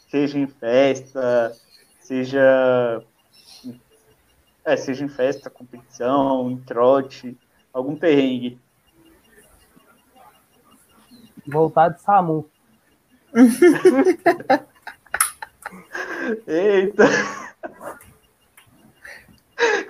seja 0.09 0.39
em 0.39 0.47
festa, 0.47 1.53
seja 2.01 3.03
é, 4.67 4.77
seja 4.77 5.05
em 5.05 5.09
festa, 5.09 5.49
competição, 5.49 6.51
em 6.51 6.59
trote, 6.59 7.39
algum 7.73 7.95
perrengue. 7.95 8.59
Voltar 11.47 11.91
de 11.91 12.03
SAMU. 12.03 12.51
Eita! 16.49 17.05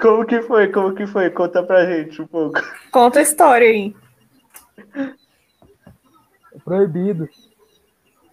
Como 0.00 0.26
que 0.26 0.42
foi? 0.42 0.70
Como 0.70 0.94
que 0.94 1.06
foi? 1.06 1.30
Conta 1.30 1.62
pra 1.62 1.86
gente 1.86 2.20
um 2.20 2.26
pouco. 2.26 2.60
Conta 2.90 3.20
a 3.20 3.22
história 3.22 3.68
aí. 3.68 3.96
É 6.54 6.58
proibido. 6.62 7.26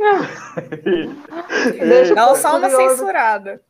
Deixa 1.80 2.16
Dá 2.16 2.36
só 2.36 2.58
uma 2.58 2.70
censurada. 2.70 3.62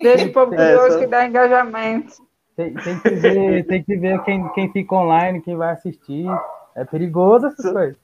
Deixa 0.00 0.26
o 0.26 0.32
povo 0.32 0.54
curioso 0.54 0.86
é, 0.86 0.90
só... 0.90 0.98
que 0.98 1.06
dá 1.06 1.26
engajamento. 1.26 2.14
Tem, 2.56 2.74
tem, 2.74 3.00
que 3.00 3.10
ver, 3.10 3.66
tem 3.66 3.84
que 3.84 3.96
ver 3.96 4.22
quem, 4.24 4.48
quem 4.52 4.72
fica 4.72 4.94
online, 4.94 5.40
quem 5.42 5.56
vai 5.56 5.72
assistir. 5.72 6.26
É 6.74 6.84
perigoso 6.84 7.46
essas 7.46 7.64
só, 7.64 7.72
coisas. 7.72 7.96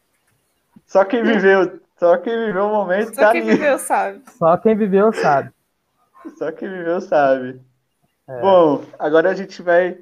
Só 0.87 1.05
quem 1.05 1.23
viveu, 1.23 1.81
só 1.99 2.17
quem 2.19 2.47
viveu 2.47 2.67
o 2.67 2.73
momento. 2.73 3.15
Só 3.15 3.23
tá 3.23 3.33
quem 3.33 3.43
ali. 3.43 3.51
viveu 3.51 3.79
sabe. 3.79 4.23
Só 4.31 4.57
quem 4.57 4.77
viveu 4.77 5.13
sabe. 5.13 5.51
Só 6.39 6.53
quem 6.53 6.69
viveu 6.69 7.01
sabe. 7.01 7.61
É. 8.29 8.41
Bom, 8.41 8.85
agora 8.99 9.31
a 9.31 9.35
gente 9.35 9.61
vai 9.63 9.99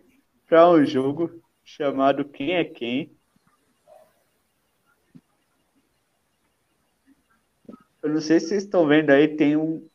para 0.48 0.68
um 0.68 0.84
jogo 0.84 1.30
chamado 1.64 2.24
Quem 2.24 2.54
é 2.54 2.64
Quem. 2.64 3.10
Eu 8.02 8.10
não 8.10 8.20
sei 8.20 8.40
se 8.40 8.48
vocês 8.48 8.64
estão 8.64 8.86
vendo 8.86 9.10
aí, 9.10 9.36
tem 9.36 9.56
um 9.56 9.88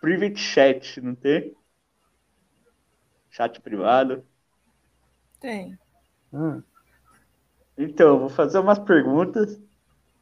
private 0.00 0.38
chat, 0.38 1.00
não 1.00 1.14
tem? 1.14 1.56
Chat 3.30 3.60
privado. 3.60 4.24
Tem. 5.40 5.78
Hum. 6.32 6.62
Então, 7.78 8.18
vou 8.18 8.28
fazer 8.28 8.58
umas 8.58 8.78
perguntas. 8.78 9.60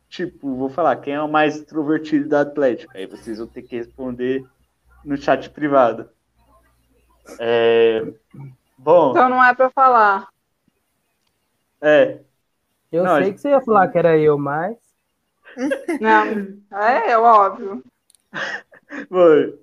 Tipo, 0.09 0.55
vou 0.57 0.69
falar 0.69 0.97
quem 0.97 1.15
é 1.15 1.21
o 1.21 1.29
mais 1.29 1.57
extrovertido 1.57 2.29
da 2.29 2.43
Atlética. 2.43 2.97
Aí 2.97 3.07
vocês 3.07 3.39
vão 3.39 3.47
ter 3.47 3.63
que 3.63 3.77
responder 3.77 4.45
no 5.05 5.17
chat 5.17 5.49
privado. 5.51 6.09
É... 7.41 8.03
Bom. 8.77 9.11
Então 9.11 9.29
não 9.29 9.43
é 9.43 9.55
para 9.55 9.71
falar. 9.71 10.29
É. 11.81 12.21
Eu 12.93 13.05
não, 13.05 13.17
sei 13.23 13.33
que 13.33 13.41
você 13.41 13.49
ia 13.49 13.61
falar 13.61 13.89
que 13.89 13.99
era 13.99 14.17
eu, 14.19 14.39
mas. 14.39 14.77
Não, 16.01 16.79
é, 16.79 17.11
é 17.11 17.19
óbvio. 17.19 17.85
Bom, 19.11 19.59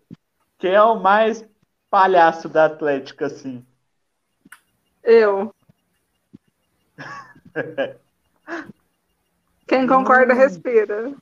quem 0.58 0.72
é 0.72 0.82
o 0.82 1.00
mais 1.00 1.44
palhaço 1.90 2.48
da 2.48 2.66
Atlética, 2.66 3.26
assim? 3.26 3.66
Eu. 5.04 5.54
Quem 9.68 9.88
concorda, 9.88 10.34
respira. 10.34 11.14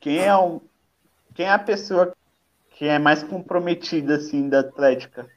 Quem 0.00 0.18
é, 0.20 0.34
o, 0.34 0.62
quem 1.34 1.44
é 1.46 1.50
a 1.50 1.58
pessoa 1.58 2.16
que 2.78 2.84
é 2.84 2.96
mais 2.96 3.24
comprometida, 3.24 4.14
assim, 4.14 4.48
da 4.48 4.60
Atlética? 4.60 5.28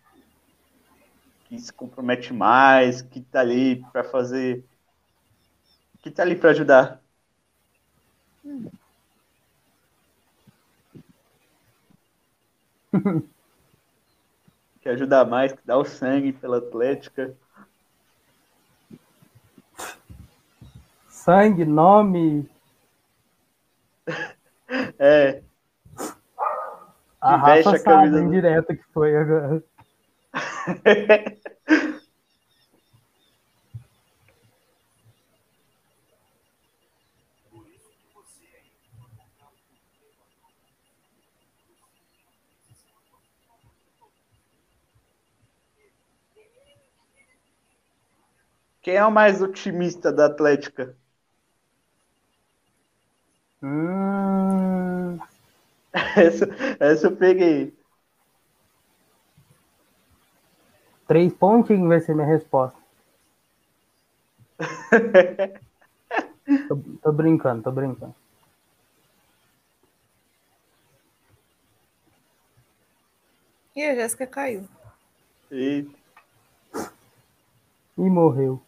Que 1.46 1.58
se 1.58 1.74
compromete 1.74 2.32
mais, 2.32 3.02
que 3.02 3.20
tá 3.20 3.40
ali 3.40 3.84
para 3.92 4.04
fazer... 4.04 4.64
Que 6.04 6.12
tá 6.12 6.22
ali 6.22 6.36
para 6.36 6.52
ajudar? 6.52 7.02
Hum. 12.94 13.24
que 14.82 14.90
ajudar 14.90 15.26
mais, 15.26 15.54
que 15.54 15.66
dá 15.66 15.78
o 15.78 15.86
sangue 15.86 16.34
pela 16.34 16.58
Atlética. 16.58 17.36
Sangue, 21.08 21.66
nome, 21.66 22.50
É. 25.00 25.42
A 27.22 27.36
Rafa 27.36 27.76
a 27.76 27.80
camisa 27.80 28.18
sabe 28.18 28.26
indireta 28.26 28.76
que 28.76 28.84
foi 28.92 29.16
agora. 29.16 29.64
Quem 48.82 48.96
é 48.96 49.06
o 49.06 49.12
mais 49.12 49.42
otimista 49.44 50.12
da 50.12 50.26
Atlética? 50.26 50.96
Hum... 53.62 55.20
Essa, 56.16 56.48
essa 56.80 57.08
eu 57.08 57.16
peguei. 57.16 57.74
Três 61.08 61.34
pontinhos 61.34 61.88
vai 61.88 62.00
ser 62.00 62.16
minha 62.16 62.28
resposta. 62.28 62.80
tô, 66.68 66.78
tô 67.02 67.12
brincando, 67.12 67.64
tô 67.64 67.72
brincando. 67.72 68.16
E 73.76 73.84
a 73.84 73.96
Jéssica 73.96 74.26
caiu. 74.28 74.68
E. 75.52 75.86
E 77.98 78.02
morreu. 78.02 78.62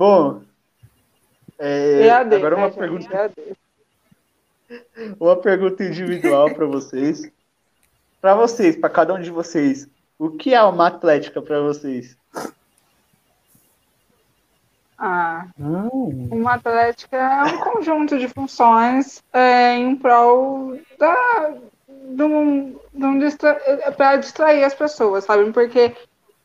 Bom, 0.00 0.40
é, 1.58 2.06
EAD, 2.06 2.34
agora 2.36 2.56
né, 2.56 2.62
uma 2.62 2.68
gente? 2.70 2.78
pergunta, 2.78 3.14
EAD. 3.14 3.34
uma 5.20 5.36
pergunta 5.36 5.84
individual 5.84 6.54
para 6.54 6.64
vocês. 6.64 7.30
Para 8.18 8.34
vocês, 8.34 8.76
para 8.76 8.88
cada 8.88 9.12
um 9.12 9.20
de 9.20 9.30
vocês, 9.30 9.86
o 10.18 10.30
que 10.30 10.54
é 10.54 10.62
uma 10.62 10.86
atlética 10.86 11.42
para 11.42 11.60
vocês? 11.60 12.16
Ah, 14.96 15.48
Hum, 15.58 16.28
uma 16.32 16.54
atlética 16.54 17.18
é 17.18 17.44
um 17.44 17.58
conjunto 17.58 18.18
de 18.18 18.26
funções 18.26 19.22
é, 19.34 19.74
em 19.76 19.94
prol 19.96 20.78
da, 20.98 21.52
de 21.86 22.22
um, 22.22 22.74
de 22.94 23.04
um 23.04 23.18
distra, 23.18 23.54
para 23.98 24.16
distrair 24.16 24.64
as 24.64 24.72
pessoas, 24.74 25.24
sabe? 25.24 25.52
Porque 25.52 25.94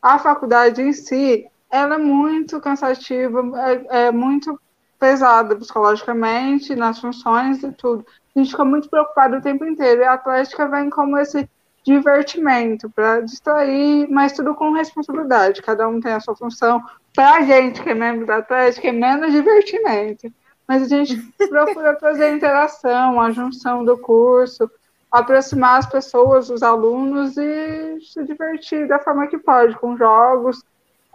a 0.02 0.18
faculdade 0.18 0.82
em 0.82 0.92
si, 0.92 1.48
ela 1.76 1.94
é 1.96 1.98
muito 1.98 2.60
cansativa, 2.60 3.42
é, 3.90 4.06
é 4.06 4.12
muito 4.12 4.58
pesada 4.98 5.54
psicologicamente, 5.54 6.74
nas 6.74 6.98
funções 6.98 7.62
e 7.62 7.70
tudo. 7.72 8.04
A 8.34 8.38
gente 8.38 8.50
fica 8.50 8.64
muito 8.64 8.88
preocupado 8.88 9.36
o 9.36 9.42
tempo 9.42 9.64
inteiro. 9.64 10.02
E 10.02 10.04
a 10.04 10.14
atlética 10.14 10.68
vem 10.68 10.90
como 10.90 11.18
esse 11.18 11.48
divertimento, 11.84 12.90
para 12.90 13.20
distrair, 13.20 14.08
mas 14.10 14.32
tudo 14.32 14.54
com 14.54 14.72
responsabilidade. 14.72 15.62
Cada 15.62 15.86
um 15.86 16.00
tem 16.00 16.12
a 16.12 16.20
sua 16.20 16.34
função. 16.34 16.82
Para 17.14 17.36
a 17.36 17.42
gente 17.42 17.80
que 17.80 17.90
é 17.90 17.94
membro 17.94 18.26
da 18.26 18.38
Atlética, 18.38 18.88
é 18.88 18.92
menos 18.92 19.32
divertimento. 19.32 20.32
Mas 20.66 20.82
a 20.82 20.88
gente 20.88 21.16
procura 21.48 21.94
trazer 21.94 22.24
a 22.24 22.32
interação, 22.32 23.20
a 23.20 23.30
junção 23.30 23.84
do 23.84 23.96
curso, 23.96 24.68
aproximar 25.12 25.78
as 25.78 25.86
pessoas, 25.86 26.50
os 26.50 26.62
alunos 26.62 27.36
e 27.36 28.00
se 28.00 28.24
divertir 28.24 28.88
da 28.88 28.98
forma 28.98 29.28
que 29.28 29.38
pode, 29.38 29.76
com 29.76 29.96
jogos, 29.96 30.62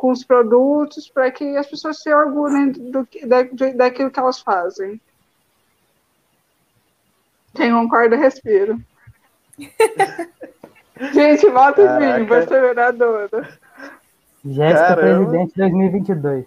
com 0.02 0.10
os 0.12 0.24
produtos, 0.24 1.08
para 1.08 1.30
que 1.30 1.56
as 1.56 1.68
pessoas 1.68 2.02
se 2.02 2.12
orgulhem 2.12 2.72
do, 2.72 3.08
da, 3.28 3.44
de- 3.44 3.74
daquilo 3.74 4.10
que 4.10 4.20
elas 4.20 4.40
fazem. 4.40 5.00
Quem 7.54 7.72
concorda, 7.72 8.16
respira. 8.16 8.76
Gente, 11.14 11.48
volta 11.52 11.82
em 11.84 12.20
mim, 12.22 12.26
você 12.26 12.52
é 12.56 12.62
vereadora. 12.62 13.60
Jéssica 14.44 14.96
Caramba. 14.96 15.30
Presidente 15.30 15.54
2022. 15.56 16.46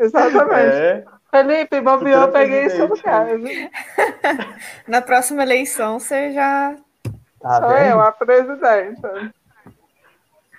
Exatamente. 0.00 0.74
É, 0.74 1.04
Felipe, 1.30 1.80
bobeou, 1.80 2.22
eu 2.22 2.32
peguei 2.32 2.68
seu 2.70 2.88
presidente. 2.88 3.06
lugar. 3.06 3.38
viu? 3.38 3.70
Na 4.88 5.00
próxima 5.00 5.44
eleição, 5.44 6.00
você 6.00 6.32
já. 6.32 6.74
Tá 7.40 7.60
Sou 7.60 7.68
vendo? 7.68 7.90
eu, 7.90 8.00
a 8.00 8.10
presidenta. 8.10 9.32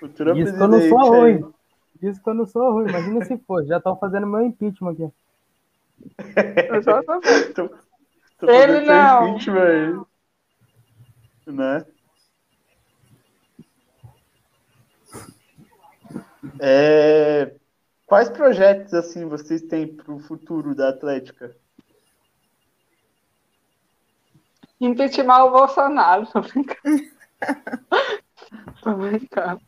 futura 0.00 0.32
Diz 0.32 0.50
que 0.52 0.56
eu 0.62 0.68
não 0.68 0.80
sou 0.80 0.98
presidente 0.98 1.14
aí. 1.14 1.32
ruim. 1.42 1.57
Diz 2.00 2.18
que 2.18 2.28
eu 2.28 2.34
não 2.34 2.46
sou 2.46 2.72
ruim. 2.72 2.88
Imagina 2.88 3.24
se 3.24 3.36
for. 3.38 3.64
Já 3.66 3.78
estão 3.78 3.96
fazendo 3.98 4.26
meu 4.26 4.42
impeachment 4.42 4.92
aqui. 4.92 5.12
Exatamente. 6.76 7.54
Tô, 7.54 7.68
tô 8.38 8.50
Ele 8.50 8.80
não. 8.80 9.28
impeachment 9.28 10.06
aí. 11.46 11.52
Né? 11.52 11.84
É, 16.60 17.54
quais 18.06 18.28
projetos 18.28 18.94
assim 18.94 19.26
vocês 19.26 19.62
têm 19.62 19.86
para 19.88 20.12
o 20.12 20.20
futuro 20.20 20.74
da 20.74 20.90
Atlética? 20.90 21.56
Impeachment 24.80 25.44
o 25.44 25.50
Bolsonaro, 25.50 26.26
tô 26.26 26.40
brincando. 26.40 27.02
tô 28.82 28.94
brincando. 28.94 29.60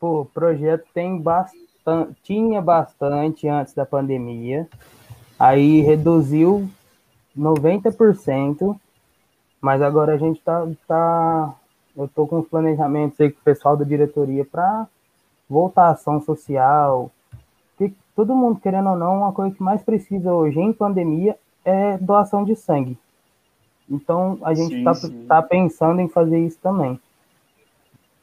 Pô, 0.00 0.22
o 0.22 0.24
projeto 0.24 0.86
tem 0.94 1.20
bastante, 1.20 2.16
tinha 2.22 2.62
bastante 2.62 3.46
antes 3.46 3.74
da 3.74 3.84
pandemia, 3.84 4.66
aí 5.38 5.82
reduziu 5.82 6.68
90%, 7.38 8.76
mas 9.60 9.82
agora 9.82 10.14
a 10.14 10.16
gente 10.16 10.40
tá, 10.40 10.66
tá 10.88 11.54
eu 11.94 12.08
tô 12.08 12.26
com 12.26 12.38
os 12.38 12.48
planejamentos 12.48 13.20
aí 13.20 13.30
com 13.30 13.40
o 13.40 13.44
pessoal 13.44 13.76
da 13.76 13.84
diretoria 13.84 14.44
para 14.44 14.86
voltar 15.48 15.88
à 15.88 15.90
ação 15.90 16.20
social, 16.22 17.10
que 17.76 17.94
todo 18.16 18.34
mundo, 18.34 18.58
querendo 18.58 18.88
ou 18.88 18.96
não, 18.96 19.18
uma 19.18 19.32
coisa 19.32 19.54
que 19.54 19.62
mais 19.62 19.82
precisa 19.82 20.32
hoje 20.32 20.58
em 20.58 20.72
pandemia 20.72 21.36
é 21.62 21.98
doação 21.98 22.42
de 22.42 22.56
sangue. 22.56 22.96
Então 23.88 24.38
a 24.42 24.54
gente 24.54 24.82
tá, 24.82 24.94
sim. 24.94 25.26
tá 25.26 25.42
pensando 25.42 26.00
em 26.00 26.08
fazer 26.08 26.38
isso 26.38 26.58
também. 26.62 26.98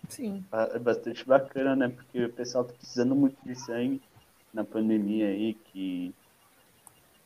Sim. 0.08 0.43
É 0.52 0.80
bastante 0.80 1.26
bacana, 1.26 1.76
né? 1.76 1.89
Porque 1.89 2.26
o 2.26 2.34
pessoal 2.34 2.63
tá 2.63 2.74
precisando 2.74 3.15
muito 3.15 3.38
de 3.43 3.56
sangue 3.56 4.02
na 4.54 4.63
pandemia 4.63 5.28
aí 5.28 5.54
que 5.54 6.13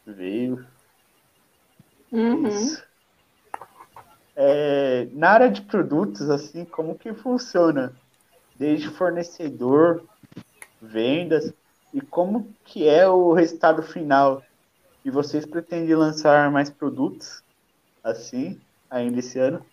veio. 0.06 0.66
Uhum. 2.12 2.48
Isso. 2.48 2.84
É, 4.36 5.08
na 5.14 5.30
área 5.32 5.50
de 5.50 5.62
produtos, 5.62 6.30
assim, 6.30 6.66
como 6.66 6.98
que 6.98 7.14
funciona? 7.14 7.94
Desde 8.56 8.90
fornecedor, 8.90 10.04
vendas, 10.82 11.54
e 11.94 12.02
como 12.02 12.54
que 12.64 12.88
é 12.88 13.08
o 13.08 13.34
resultado 13.34 13.84
final? 13.84 14.44
E 15.04 15.12
vocês 15.12 15.46
pretendem 15.46 15.96
lançar 15.96 16.52
mais 16.52 16.70
produtos, 16.70 17.44
assim, 18.04 18.60
ainda 18.90 19.20
esse 19.20 19.40
ano? 19.40 19.66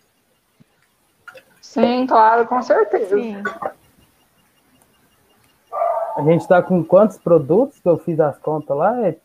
Sim, 1.69 2.07
claro, 2.07 2.47
com 2.47 2.63
certeza. 2.63 3.15
Sim. 3.15 3.43
A 6.15 6.23
gente 6.23 6.41
está 6.41 6.63
com 6.63 6.83
quantos 6.83 7.19
produtos 7.19 7.79
que 7.79 7.87
eu 7.87 7.95
fiz 7.99 8.19
as 8.19 8.39
contas 8.39 8.75
lá? 8.75 9.07
É 9.07 9.15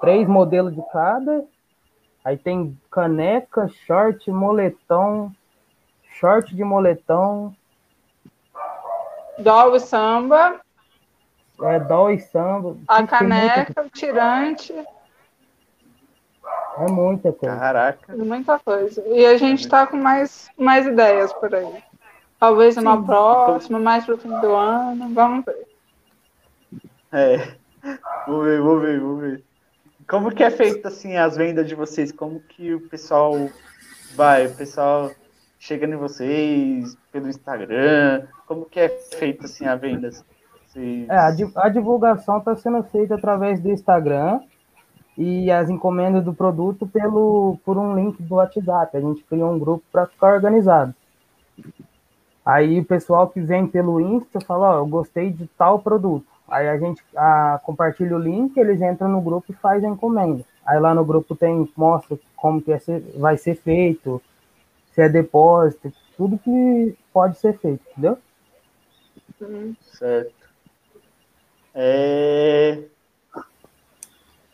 três 0.00 0.28
modelos 0.28 0.72
de 0.72 0.82
cada. 0.92 1.44
Aí 2.24 2.36
tem 2.36 2.78
caneca, 2.88 3.66
short, 3.84 4.30
moletom, 4.30 5.32
short 6.20 6.54
de 6.54 6.62
moletom, 6.62 7.52
Dó 9.36 9.74
e 9.74 9.80
samba, 9.80 10.60
é 11.60 11.80
dó 11.80 12.10
e 12.10 12.20
samba. 12.20 12.76
a 12.86 13.04
caneca, 13.04 13.82
o 13.82 13.90
tirante, 13.90 14.72
É 16.78 16.86
muita 16.88 17.32
coisa. 17.32 17.56
Caraca, 17.56 18.16
muita 18.16 18.56
coisa. 18.60 19.02
E 19.08 19.26
a 19.26 19.36
gente 19.36 19.68
tá 19.68 19.84
com 19.84 19.96
mais, 19.96 20.48
mais 20.56 20.86
ideias 20.86 21.32
por 21.32 21.52
aí. 21.52 21.87
Talvez 22.38 22.76
uma 22.76 23.02
próxima, 23.04 23.78
mais 23.78 24.04
pro 24.04 24.16
fim 24.18 24.28
do 24.40 24.54
ano. 24.54 25.12
Vamos 25.12 25.44
ver. 25.44 25.66
é. 27.12 27.58
Vou 28.26 28.42
ver, 28.42 28.60
vou 28.60 28.80
ver, 28.80 29.00
vou 29.00 29.16
ver. 29.16 29.42
Como 30.08 30.30
que 30.30 30.42
é 30.42 30.50
feito, 30.50 30.86
assim, 30.88 31.16
as 31.16 31.36
vendas 31.36 31.66
de 31.66 31.74
vocês? 31.74 32.12
Como 32.12 32.40
que 32.40 32.74
o 32.74 32.80
pessoal 32.88 33.34
vai? 34.14 34.46
O 34.46 34.54
pessoal 34.54 35.10
chega 35.58 35.86
em 35.86 35.96
vocês 35.96 36.96
pelo 37.12 37.28
Instagram? 37.28 38.26
Como 38.46 38.64
que 38.66 38.80
é 38.80 38.88
feito, 38.88 39.44
assim, 39.46 39.66
a 39.66 39.74
venda? 39.74 40.10
Vocês... 40.66 41.08
É, 41.08 41.16
a, 41.16 41.30
di- 41.30 41.52
a 41.56 41.68
divulgação 41.68 42.38
está 42.38 42.54
sendo 42.56 42.82
feita 42.84 43.16
através 43.16 43.60
do 43.60 43.70
Instagram 43.70 44.40
e 45.16 45.50
as 45.50 45.68
encomendas 45.68 46.24
do 46.24 46.32
produto 46.32 46.86
pelo, 46.86 47.58
por 47.64 47.76
um 47.76 47.94
link 47.94 48.22
do 48.22 48.36
WhatsApp. 48.36 48.96
A 48.96 49.00
gente 49.00 49.22
criou 49.24 49.52
um 49.52 49.58
grupo 49.58 49.84
para 49.90 50.06
ficar 50.06 50.34
organizado. 50.34 50.94
Aí 52.48 52.80
o 52.80 52.84
pessoal 52.84 53.28
que 53.28 53.42
vem 53.42 53.66
pelo 53.66 54.00
Insta 54.00 54.40
fala, 54.40 54.70
ó, 54.70 54.78
eu 54.78 54.86
gostei 54.86 55.30
de 55.30 55.46
tal 55.48 55.80
produto. 55.80 56.24
Aí 56.48 56.66
a 56.66 56.78
gente 56.78 57.04
ah, 57.14 57.60
compartilha 57.62 58.16
o 58.16 58.18
link, 58.18 58.56
eles 58.56 58.80
entram 58.80 59.06
no 59.06 59.20
grupo 59.20 59.52
e 59.52 59.56
faz 59.56 59.84
a 59.84 59.88
encomenda. 59.88 60.42
Aí 60.64 60.80
lá 60.80 60.94
no 60.94 61.04
grupo 61.04 61.36
tem, 61.36 61.70
mostra 61.76 62.18
como 62.34 62.62
que 62.62 62.72
é 62.72 62.78
ser- 62.78 63.04
vai 63.18 63.36
ser 63.36 63.54
feito, 63.54 64.22
se 64.94 65.02
é 65.02 65.10
depósito, 65.10 65.92
tudo 66.16 66.38
que 66.38 66.96
pode 67.12 67.36
ser 67.36 67.58
feito, 67.58 67.84
entendeu? 67.90 68.16
Certo. 69.82 70.48
É... 71.74 72.78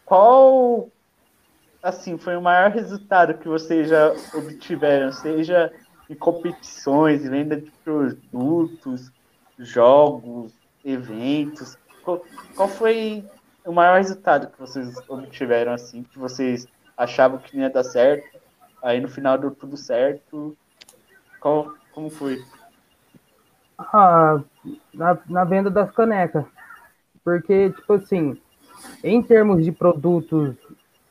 Qual, 0.04 0.88
assim, 1.80 2.18
foi 2.18 2.36
o 2.36 2.42
maior 2.42 2.72
resultado 2.72 3.34
que 3.34 3.46
vocês 3.46 3.88
já 3.88 4.12
obtiveram, 4.34 5.12
seja 5.12 5.72
em 6.08 6.14
competições, 6.14 7.28
venda 7.28 7.60
de 7.60 7.70
produtos, 7.82 9.10
jogos, 9.58 10.52
eventos? 10.84 11.76
Qual, 12.02 12.24
qual 12.54 12.68
foi 12.68 13.24
o 13.64 13.72
maior 13.72 13.96
resultado 13.96 14.50
que 14.50 14.58
vocês 14.58 14.94
obtiveram, 15.08 15.72
assim, 15.72 16.02
que 16.02 16.18
vocês 16.18 16.66
achavam 16.96 17.38
que 17.38 17.56
não 17.56 17.64
ia 17.64 17.70
dar 17.70 17.84
certo, 17.84 18.38
aí 18.82 19.00
no 19.00 19.08
final 19.08 19.38
deu 19.38 19.50
tudo 19.50 19.76
certo. 19.76 20.56
Qual, 21.40 21.72
como 21.92 22.10
foi? 22.10 22.44
Ah, 23.78 24.40
na, 24.92 25.18
na 25.28 25.44
venda 25.44 25.70
das 25.70 25.90
canecas. 25.90 26.44
Porque, 27.24 27.70
tipo 27.70 27.94
assim, 27.94 28.38
em 29.02 29.22
termos 29.22 29.64
de 29.64 29.72
produtos, 29.72 30.54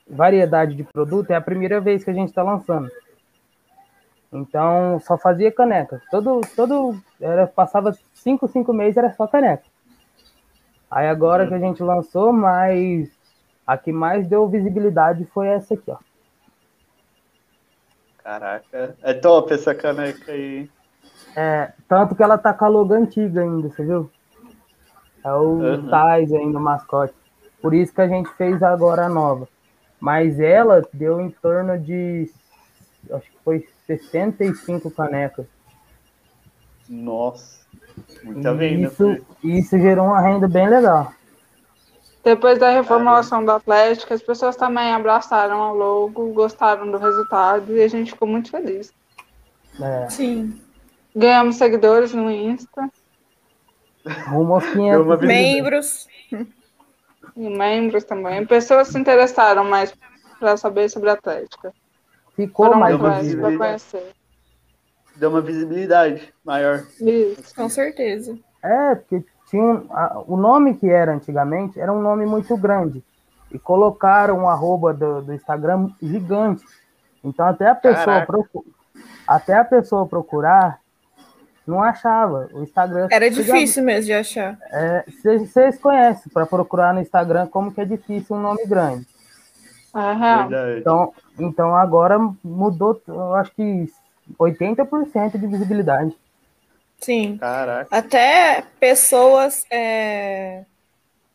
variedade 0.08 0.76
de 0.76 0.84
produto, 0.84 1.32
é 1.32 1.36
a 1.36 1.42
primeira 1.42 1.82
vez 1.82 2.04
que 2.04 2.12
a 2.12 2.14
gente 2.14 2.30
está 2.30 2.44
lançando. 2.44 2.90
Então, 4.34 5.00
só 5.00 5.16
fazia 5.16 5.52
caneca. 5.52 6.02
Todo, 6.10 6.42
todo, 6.56 7.00
era, 7.22 7.46
passava 7.46 7.96
cinco, 8.14 8.48
cinco 8.48 8.74
meses, 8.74 8.98
era 8.98 9.14
só 9.14 9.28
caneca. 9.28 9.64
Aí 10.90 11.08
agora 11.08 11.48
que 11.48 11.54
a 11.54 11.60
gente 11.60 11.84
lançou, 11.84 12.34
mas 12.34 13.10
a 13.66 13.78
que 13.78 13.92
mais 13.92 14.28
deu 14.28 14.48
visibilidade 14.48 15.26
foi 15.26 15.48
essa 15.48 15.76
aqui, 15.76 15.90
ó. 15.90 15.98
Caraca, 18.24 18.96
é 19.04 19.14
top 19.14 19.54
essa 19.54 19.76
caneca 19.76 20.32
aí. 20.32 20.70
É, 21.36 21.74
tanto 21.88 22.16
que 22.16 22.24
ela 22.24 22.38
tá 22.38 22.54
com 22.54 22.66
a 22.66 22.68
logo 22.68 22.94
antiga 22.94 23.42
ainda, 23.42 23.70
você 23.70 23.84
viu? 23.84 24.10
É 25.24 25.32
o 25.34 25.60
Uhum. 25.60 25.90
Tais 25.90 26.34
ainda, 26.34 26.58
o 26.58 26.62
mascote. 26.62 27.14
Por 27.62 27.74
isso 27.74 27.94
que 27.94 28.02
a 28.02 28.08
gente 28.08 28.30
fez 28.32 28.62
agora 28.64 29.06
a 29.06 29.10
nova. 29.10 29.48
Mas 30.00 30.40
ela 30.40 30.82
deu 30.94 31.22
em 31.22 31.30
torno 31.30 31.78
de, 31.78 32.30
acho 33.10 33.32
que 33.32 33.38
foi 33.44 33.68
65 33.86 34.92
canecas. 34.92 35.46
Nossa, 36.88 37.62
muita 38.24 38.54
venda. 38.54 38.88
isso, 38.88 39.26
isso 39.44 39.78
gerou 39.78 40.08
uma 40.08 40.22
renda 40.22 40.48
bem 40.48 40.70
legal. 40.70 41.14
Depois 42.24 42.58
da 42.58 42.70
reformulação 42.70 43.44
da 43.44 43.56
Atlética, 43.56 44.14
as 44.14 44.22
pessoas 44.22 44.56
também 44.56 44.94
abraçaram 44.94 45.62
a 45.62 45.72
logo, 45.72 46.32
gostaram 46.34 46.90
do 46.90 46.98
resultado 46.98 47.76
e 47.76 47.82
a 47.82 47.88
gente 47.88 48.12
ficou 48.12 48.28
muito 48.28 48.50
feliz. 48.50 48.94
É, 49.82 50.10
Sim. 50.10 50.60
Ganhamos 51.16 51.58
seguidores 51.58 52.14
no 52.14 52.32
Insta 52.32 52.90
rumo 54.28 54.56
aos 54.56 54.64
Deu 54.74 54.74
500 54.74 55.06
uma 55.06 55.18
visita. 55.18 55.34
Membros. 55.34 56.08
e 57.36 57.50
membros 57.50 58.04
também. 58.04 58.46
Pessoas 58.46 58.90
se 58.90 59.00
interessaram 59.00 59.64
mais 59.64 59.94
para 60.40 60.58
saber 60.58 60.90
sobre 60.90 61.10
a 61.10 61.14
Atlética. 61.14 61.74
Ficou 62.36 62.66
Foram 62.68 62.80
mais 62.80 62.98
conhecer. 62.98 64.14
Deu 65.16 65.30
uma 65.30 65.42
visibilidade 65.42 66.34
maior. 66.44 66.84
Isso. 67.00 67.54
Com 67.56 67.70
certeza. 67.70 68.38
É, 68.64 68.96
porque 68.96 69.24
tinha 69.48 69.64
um- 69.64 69.86
a- 69.92 70.24
o 70.26 70.36
nome 70.36 70.74
que 70.76 70.90
era 70.90 71.14
antigamente 71.14 71.80
era 71.80 71.94
um 71.94 72.02
nome 72.02 72.26
muito 72.26 72.58
grande. 72.58 73.04
E 73.52 73.60
colocaram 73.60 74.40
um 74.40 74.50
arroba 74.50 74.92
do, 74.94 75.22
do 75.22 75.34
Instagram 75.34 75.90
gigante. 76.02 76.64
Então 77.24 77.46
até 77.46 77.68
a 77.68 77.76
pessoa 77.76 78.26
até 79.28 79.54
a 79.58 79.64
pessoa 79.64 80.08
procurar 80.08 80.80
não 81.68 81.82
achava. 81.84 82.50
O 82.52 82.64
Instagram 82.64 83.08
Era 83.12 83.30
difícil 83.30 83.84
mesmo 83.84 84.06
de 84.08 84.14
achar. 84.14 84.58
é, 84.72 85.06
Vocês 85.08 85.50
vocês 85.52 85.78
conhecem 85.78 86.32
para 86.34 86.48
procurar 86.48 86.94
no 86.94 87.00
Instagram 87.00 87.46
como 87.48 87.72
que 87.72 87.80
é 87.80 87.86
difícil 87.86 88.36
um 88.36 88.42
nome 88.42 88.66
grande. 88.66 89.06
É. 89.96 90.38
Verdade. 90.48 90.80
Então, 90.80 91.14
então 91.40 91.76
agora 91.76 92.18
mudou, 92.44 93.02
eu 93.08 93.34
acho 93.36 93.52
que 93.52 93.92
80% 94.40 95.38
de 95.38 95.48
visibilidade. 95.48 96.16
Sim. 97.00 97.38
Caraca. 97.38 97.88
Até 97.92 98.64
pessoas 98.80 99.66
é, 99.70 100.64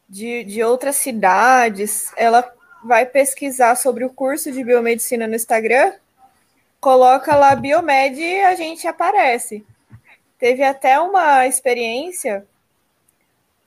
de, 0.08 0.44
de 0.44 0.62
outras 0.62 0.96
cidades, 0.96 2.12
ela 2.16 2.50
vai 2.82 3.04
pesquisar 3.04 3.74
sobre 3.76 4.04
o 4.04 4.10
curso 4.10 4.50
de 4.50 4.64
biomedicina 4.64 5.26
no 5.26 5.34
Instagram, 5.34 5.92
coloca 6.80 7.36
lá 7.36 7.54
Biomed 7.54 8.18
e 8.20 8.40
a 8.40 8.54
gente 8.54 8.86
aparece. 8.86 9.66
Teve 10.38 10.62
até 10.62 10.98
uma 11.00 11.46
experiência, 11.46 12.46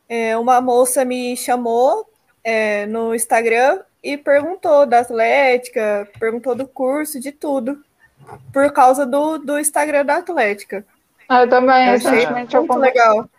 é, 0.08 0.38
uma 0.38 0.62
moça 0.62 1.04
me 1.04 1.36
chamou 1.36 2.10
é, 2.44 2.86
no 2.86 3.14
Instagram 3.14 3.82
e 4.04 4.18
perguntou 4.18 4.86
da 4.86 5.00
Atlética, 5.00 6.08
perguntou 6.20 6.56
do 6.56 6.68
curso, 6.68 7.20
de 7.20 7.32
tudo, 7.32 7.84
por 8.52 8.72
causa 8.72 9.06
do, 9.06 9.38
do 9.38 9.60
Instagram 9.60 10.06
da 10.06 10.18
Atlética. 10.18 10.86
Eu 11.30 11.48
também, 11.50 11.86
Eu 11.88 11.92
recentemente, 11.94 12.56
eu 12.56 12.62
muito 12.62 12.74
conver- 12.74 12.94
legal. 12.94 13.30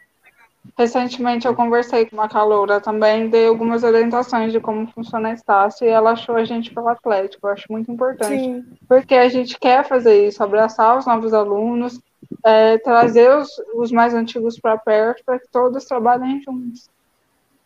recentemente 0.78 1.46
eu 1.46 1.54
conversei 1.54 2.06
com 2.06 2.16
uma 2.16 2.28
caloura 2.28 2.80
também, 2.80 3.28
dei 3.28 3.46
algumas 3.46 3.82
orientações 3.82 4.52
de 4.52 4.60
como 4.60 4.86
funciona 4.92 5.28
a 5.30 5.32
Estácio 5.34 5.84
e 5.86 5.90
ela 5.90 6.12
achou 6.12 6.36
a 6.36 6.44
gente 6.44 6.72
pelo 6.72 6.88
Atlético. 6.88 7.46
Eu 7.46 7.52
acho 7.52 7.66
muito 7.70 7.90
importante. 7.90 8.42
Sim. 8.42 8.64
porque 8.88 9.14
a 9.14 9.28
gente 9.28 9.58
quer 9.58 9.84
fazer 9.86 10.26
isso, 10.26 10.42
abraçar 10.42 10.96
os 10.96 11.06
novos 11.06 11.34
alunos, 11.34 12.00
é, 12.44 12.78
trazer 12.78 13.30
os, 13.36 13.50
os 13.74 13.92
mais 13.92 14.14
antigos 14.14 14.58
para 14.58 14.78
perto, 14.78 15.22
para 15.24 15.38
que 15.38 15.48
todos 15.48 15.84
trabalhem 15.84 16.40
juntos. 16.42 16.88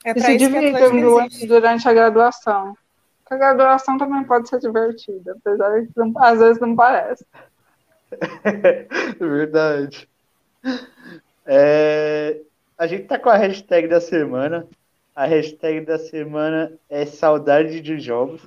É 0.04 0.12
e 0.16 0.20
se 0.20 0.36
divirtam 0.36 0.90
durante 1.46 1.88
a 1.88 1.92
graduação. 1.92 2.76
Porque 3.28 3.42
a 3.42 3.54
graduação 3.54 3.98
também 3.98 4.22
pode 4.24 4.48
ser 4.48 4.60
divertida, 4.60 5.36
apesar 5.36 5.80
de 5.80 5.86
que 5.88 5.98
não- 5.98 6.12
às 6.22 6.38
vezes 6.38 6.60
não 6.60 6.76
parece. 6.76 7.26
Verdade. 9.18 10.08
É, 11.44 12.40
a 12.78 12.86
gente 12.86 13.04
tá 13.04 13.18
com 13.18 13.28
a 13.28 13.36
hashtag 13.36 13.88
da 13.88 14.00
semana. 14.00 14.66
A 15.14 15.24
hashtag 15.26 15.84
da 15.84 15.98
semana 15.98 16.72
é 16.88 17.04
saudade 17.06 17.80
de 17.80 17.98
jogos. 17.98 18.42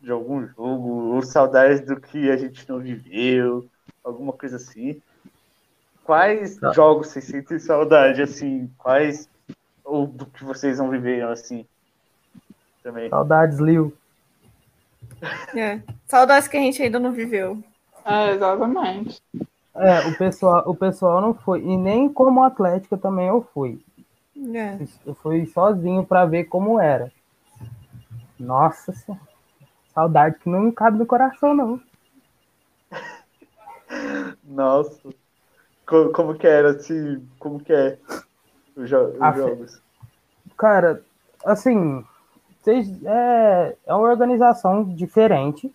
De 0.00 0.12
algum 0.12 0.46
jogo, 0.46 1.14
ou 1.14 1.22
saudades 1.22 1.80
do 1.80 1.98
que 2.00 2.30
a 2.30 2.36
gente 2.36 2.68
não 2.68 2.78
viveu, 2.78 3.66
alguma 4.04 4.32
coisa 4.32 4.56
assim. 4.56 5.00
Quais 6.04 6.56
Tá. 6.58 6.72
jogos 6.72 7.08
vocês 7.08 7.24
sentem 7.24 7.58
saudade, 7.58 8.22
assim? 8.22 8.70
Quais, 8.78 9.28
ou 9.82 10.06
do 10.06 10.26
que 10.26 10.44
vocês 10.44 10.78
não 10.78 10.88
viveram, 10.90 11.30
assim? 11.30 11.66
Também. 12.86 13.10
Saudades, 13.10 13.58
Lil. 13.58 13.92
É. 15.56 15.80
Saudades 16.06 16.46
que 16.46 16.56
a 16.56 16.60
gente 16.60 16.80
ainda 16.80 17.00
não 17.00 17.10
viveu. 17.10 17.60
É, 18.04 18.30
exatamente. 18.30 19.20
É, 19.74 20.06
o 20.06 20.16
pessoal, 20.16 20.62
o 20.66 20.72
pessoal 20.72 21.20
não 21.20 21.34
foi. 21.34 21.62
E 21.62 21.76
nem 21.76 22.08
como 22.08 22.44
Atlética 22.44 22.96
também 22.96 23.26
eu 23.26 23.42
fui. 23.52 23.80
É. 24.54 24.78
Eu 25.04 25.16
fui 25.16 25.46
sozinho 25.46 26.06
para 26.06 26.24
ver 26.26 26.44
como 26.44 26.80
era. 26.80 27.10
Nossa 28.38 28.92
senhora. 28.92 29.24
Saudade 29.92 30.38
que 30.38 30.48
não 30.48 30.70
cabe 30.70 30.96
no 30.96 31.06
coração, 31.06 31.54
não. 31.54 31.80
Nossa. 34.44 35.08
Co- 35.84 36.10
Como, 36.12 36.36
que 36.38 36.46
era, 36.46 36.70
assim? 36.70 37.26
Como 37.40 37.58
que 37.58 37.72
é 37.72 37.98
os, 38.76 38.88
jo- 38.88 39.12
os 39.18 39.36
jogos? 39.36 39.82
Cara, 40.56 41.02
assim, 41.44 42.04
é, 42.68 43.76
é 43.86 43.94
uma 43.94 44.08
organização 44.08 44.84
diferente. 44.84 45.72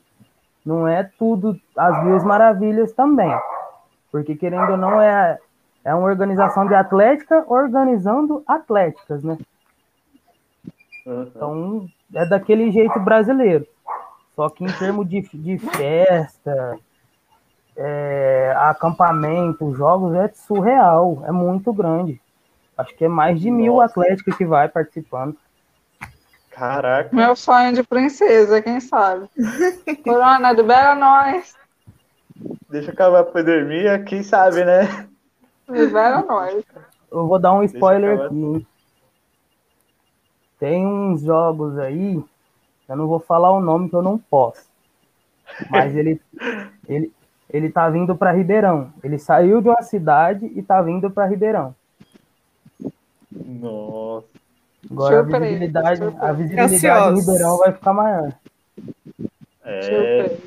Não 0.65 0.87
é 0.87 1.03
tudo 1.17 1.59
as 1.75 2.03
mil 2.03 2.23
maravilhas 2.23 2.91
também. 2.93 3.33
Porque, 4.11 4.35
querendo 4.35 4.71
ou 4.71 4.77
não, 4.77 5.01
é, 5.01 5.39
é 5.83 5.95
uma 5.95 6.07
organização 6.07 6.67
de 6.67 6.75
atlética 6.75 7.43
organizando 7.47 8.43
atléticas, 8.45 9.23
né? 9.23 9.37
Aham. 11.07 11.27
Então, 11.27 11.87
é 12.13 12.25
daquele 12.25 12.71
jeito 12.71 12.99
brasileiro. 12.99 13.65
Só 14.35 14.49
que 14.49 14.63
em 14.63 14.71
termos 14.73 15.07
de, 15.09 15.21
de 15.21 15.57
festa, 15.57 16.77
é, 17.75 18.53
acampamento, 18.57 19.73
jogos, 19.73 20.13
é 20.15 20.27
surreal. 20.29 21.23
É 21.25 21.31
muito 21.31 21.73
grande. 21.73 22.21
Acho 22.77 22.95
que 22.95 23.05
é 23.05 23.07
mais 23.07 23.39
de 23.39 23.49
mil 23.49 23.75
Nossa. 23.75 23.85
atléticos 23.85 24.35
que 24.35 24.45
vai 24.45 24.67
participando. 24.67 25.35
Caraca. 26.51 27.15
Meu 27.15 27.35
sonho 27.35 27.73
de 27.73 27.81
princesa, 27.81 28.61
quem 28.61 28.79
sabe? 28.79 29.27
Corona, 30.03 30.51
libera 30.51 30.93
nós. 30.93 31.55
Deixa 32.69 32.91
acabar 32.91 33.21
a 33.21 33.23
pandemia, 33.23 34.03
quem 34.03 34.21
sabe, 34.21 34.63
né? 34.63 35.07
Libera 35.67 36.21
nós. 36.21 36.63
Eu 37.11 37.27
vou 37.27 37.39
dar 37.39 37.53
um 37.53 37.63
spoiler 37.63 38.19
aqui. 38.19 38.67
Tem 40.59 40.85
uns 40.85 41.21
jogos 41.21 41.77
aí, 41.79 42.23
eu 42.87 42.95
não 42.95 43.07
vou 43.07 43.19
falar 43.19 43.51
o 43.51 43.61
nome 43.61 43.89
que 43.89 43.95
eu 43.95 44.01
não 44.01 44.17
posso. 44.17 44.69
Mas 45.69 45.95
ele, 45.95 46.21
ele, 46.87 47.11
ele 47.49 47.71
tá 47.71 47.89
vindo 47.89 48.15
para 48.15 48.31
Ribeirão. 48.31 48.93
Ele 49.03 49.17
saiu 49.17 49.61
de 49.61 49.69
uma 49.69 49.81
cidade 49.81 50.51
e 50.53 50.61
tá 50.61 50.81
vindo 50.81 51.09
para 51.09 51.25
Ribeirão. 51.25 51.73
Nossa. 53.31 54.00
Agora 54.91 55.19
a 55.19 55.23
visibilidade, 55.23 56.01
a 56.19 56.31
visibilidade. 56.33 57.19
Ribeirão 57.19 57.57
vai 57.57 57.71
ficar 57.71 57.93
maior. 57.93 58.33
É. 59.63 60.37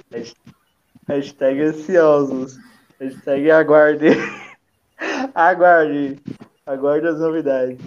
Hashtag 1.09 1.63
ansiosos. 1.63 2.59
Hashtag 3.01 3.51
aguarde. 3.51 4.09
aguarde. 5.35 6.19
Aguarde 6.67 7.07
as 7.09 7.19
novidades. 7.21 7.81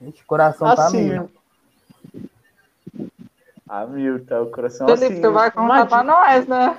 Gente, 0.00 0.22
o 0.22 0.26
coração 0.26 0.74
tá 0.74 0.86
Assim. 0.86 1.08
mil. 1.10 1.30
A 3.68 3.86
mil, 3.86 4.24
tá? 4.26 4.40
O 4.40 4.50
coração 4.50 4.86
Felipe, 4.86 5.12
assim. 5.12 5.22
tu 5.22 5.32
vai 5.32 5.50
contar 5.50 5.86
pra 5.86 6.02
nós, 6.02 6.46
né? 6.46 6.76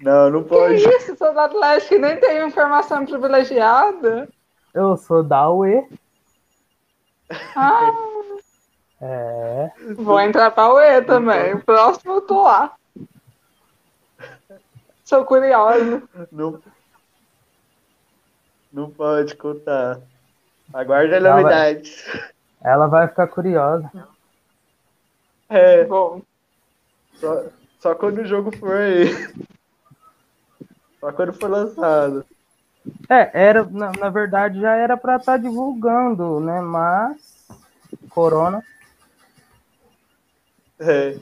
Não, 0.00 0.30
não 0.30 0.42
Que 0.42 0.48
pode. 0.50 0.74
isso, 0.88 1.16
sou 1.16 1.32
do 1.32 1.40
Atlético 1.40 1.94
e 1.94 1.98
nem 1.98 2.16
tenho 2.20 2.46
informação 2.46 3.04
privilegiada. 3.04 4.28
Eu 4.76 4.94
sou 4.98 5.22
da 5.22 5.50
UE. 5.50 5.88
Ah, 7.56 7.90
É. 9.00 9.70
vou 9.96 10.20
entrar 10.20 10.50
pra 10.50 10.70
UE 10.72 11.02
também. 11.02 11.58
Próximo 11.60 12.12
eu 12.12 12.20
tô 12.20 12.42
lá. 12.42 12.74
Sou 15.02 15.24
curiosa. 15.24 16.02
Não, 16.30 16.60
não 18.70 18.90
pode 18.90 19.34
contar. 19.36 19.98
Aguarde 20.74 21.14
a 21.14 21.16
Ela 21.16 21.30
vai- 21.32 21.42
novidade. 21.42 22.04
Ela 22.62 22.86
vai 22.86 23.08
ficar 23.08 23.28
curiosa. 23.28 23.90
É, 25.48 25.84
Bom, 25.84 26.20
só, 27.14 27.44
só 27.78 27.94
quando 27.94 28.18
o 28.18 28.26
jogo 28.26 28.54
for 28.58 28.76
aí. 28.76 29.06
Só 31.00 31.12
quando 31.12 31.32
for 31.32 31.48
lançado. 31.48 32.26
É, 33.08 33.30
era, 33.32 33.64
na, 33.64 33.92
na 33.92 34.08
verdade 34.10 34.60
já 34.60 34.74
era 34.74 34.96
pra 34.96 35.16
estar 35.16 35.36
divulgando, 35.36 36.40
né? 36.40 36.60
Mas. 36.60 37.46
Corona. 38.10 38.62
É. 40.78 41.18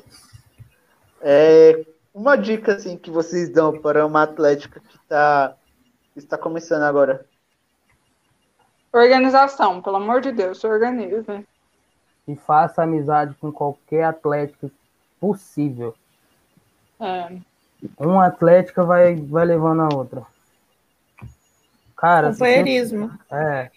É, 1.20 1.85
uma 2.12 2.37
dica 2.37 2.74
assim 2.74 2.96
que 2.96 3.11
vocês 3.11 3.48
dão 3.48 3.79
para 3.79 4.07
uma 4.07 4.22
atlética 4.22 4.81
que 4.81 4.98
tá, 5.09 5.55
está 6.14 6.37
começando 6.37 6.83
agora. 6.83 7.24
organização, 8.92 9.81
pelo 9.81 9.96
amor 9.96 10.20
de 10.20 10.33
Deus, 10.33 10.61
se 10.61 10.66
organize. 10.66 11.46
E 12.27 12.37
faça 12.37 12.83
amizade 12.83 13.35
com 13.40 13.53
qualquer 13.53 14.05
atlético 14.05 14.70
possível. 15.20 15.94
É. 17.00 17.37
Uma 17.98 18.27
atlética 18.27 18.85
vai, 18.85 19.16
vai 19.16 19.44
levando 19.44 19.83
a 19.83 19.94
outra. 19.94 20.34
Cara, 21.96 22.33
se 22.33 22.38
você, 22.38 22.61
Companheirismo. 22.61 23.11
é, 23.30 23.70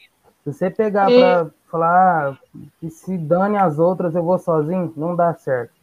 se 0.44 0.54
você 0.54 0.70
pegar 0.70 1.12
E- 1.12 1.18
pra 1.20 1.50
falar 1.70 2.34
ah, 2.34 2.38
que 2.80 2.90
se 2.90 3.18
dane 3.18 3.58
as 3.58 3.80
outras, 3.80 4.16
eu 4.16 4.24
vou 4.24 4.38
sozinho, 4.40 4.94
não 4.96 5.16
dá 5.16 5.34
certo. 5.36 5.74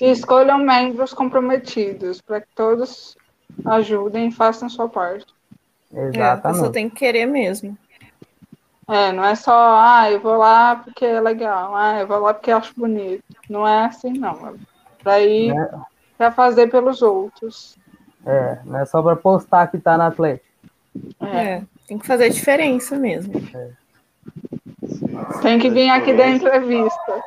E 0.00 0.10
escolham 0.10 0.58
membros 0.58 1.12
comprometidos 1.12 2.20
para 2.20 2.40
que 2.40 2.48
todos 2.54 3.16
ajudem 3.66 4.28
e 4.28 4.32
façam 4.32 4.68
sua 4.68 4.88
parte. 4.88 5.26
É, 5.92 6.22
a 6.22 6.36
Exatamente. 6.36 6.52
pessoa 6.52 6.72
tem 6.72 6.88
que 6.88 6.96
querer 6.96 7.26
mesmo. 7.26 7.76
É, 8.88 9.12
não 9.12 9.24
é 9.24 9.34
só, 9.34 9.52
ah, 9.52 10.10
eu 10.10 10.20
vou 10.20 10.36
lá 10.36 10.76
porque 10.76 11.04
é 11.06 11.20
legal, 11.20 11.74
ah, 11.74 12.00
eu 12.00 12.06
vou 12.06 12.18
lá 12.18 12.34
porque 12.34 12.50
eu 12.52 12.56
acho 12.58 12.74
bonito. 12.76 13.22
Não 13.48 13.66
é 13.66 13.86
assim, 13.86 14.12
não. 14.12 14.48
É 14.48 14.54
pra 15.02 15.20
ir 15.20 15.54
Né? 15.54 15.70
pra 16.18 16.30
fazer 16.32 16.68
pelos 16.70 17.02
outros. 17.02 17.76
É, 18.26 18.58
não 18.64 18.78
é 18.80 18.86
só 18.86 19.02
pra 19.02 19.16
postar 19.16 19.66
que 19.68 19.78
tá 19.78 19.96
na 19.98 20.06
Atlético. 20.08 20.46
É. 21.20 21.54
É, 21.56 21.62
tem 21.86 21.98
que 21.98 22.06
fazer 22.06 22.30
diferença 22.30 22.96
mesmo. 22.96 23.34
Tem 25.42 25.58
que 25.58 25.68
vir 25.70 25.90
aqui 25.90 26.12
dar 26.14 26.28
entrevista. 26.28 27.22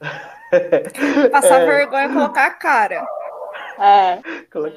Passar 1.32 1.60
É. 1.62 1.66
vergonha 1.66 2.06
e 2.06 2.12
colocar 2.12 2.46
a 2.46 2.50
cara. 2.50 3.06
É, 3.78 4.18
Colo- 4.52 4.72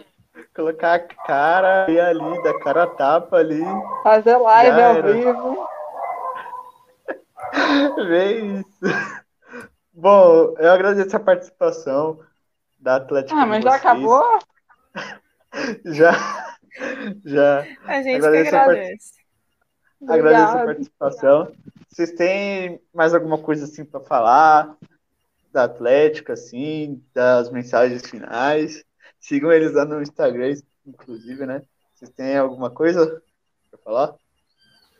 Colocar 0.55 0.93
a 0.95 0.99
cara 0.99 1.89
e 1.91 1.99
ali, 1.99 2.43
da 2.43 2.57
cara 2.59 2.83
a 2.83 2.87
tapa 2.87 3.37
ali. 3.37 3.61
fazer 4.03 4.37
live 4.37 4.81
ao 4.81 5.03
vivo. 5.03 5.67
Vê 8.07 8.39
isso. 8.41 8.65
Bom, 9.93 10.55
eu 10.57 10.71
agradeço 10.71 11.15
a 11.15 11.19
participação 11.19 12.19
da 12.79 12.97
Atlética. 12.97 13.37
Ah, 13.39 13.45
mas 13.45 13.63
já 13.63 13.75
acabou? 13.75 14.23
Já. 15.85 16.13
Já. 17.23 17.65
A 17.85 18.01
gente 18.01 18.17
Agradeço 18.17 18.49
que 18.49 18.55
a 18.55 18.59
part- 18.65 18.77
agradece. 18.79 19.13
Agradeço 20.07 20.57
a 20.57 20.65
participação. 20.65 21.51
Vocês 21.89 22.11
têm 22.11 22.81
mais 22.93 23.13
alguma 23.13 23.37
coisa 23.37 23.63
assim 23.65 23.85
para 23.85 24.01
falar 24.01 24.75
da 25.53 25.63
Atlética, 25.63 26.33
assim, 26.33 27.01
das 27.13 27.49
mensagens 27.49 28.05
finais? 28.09 28.83
Sigam 29.19 29.51
eles 29.51 29.73
lá 29.73 29.85
no 29.85 30.01
Instagram, 30.01 30.53
inclusive, 30.85 31.45
né? 31.45 31.61
Vocês 31.93 32.11
têm 32.11 32.37
alguma 32.37 32.69
coisa 32.69 33.21
para 33.71 33.79
falar? 33.79 34.15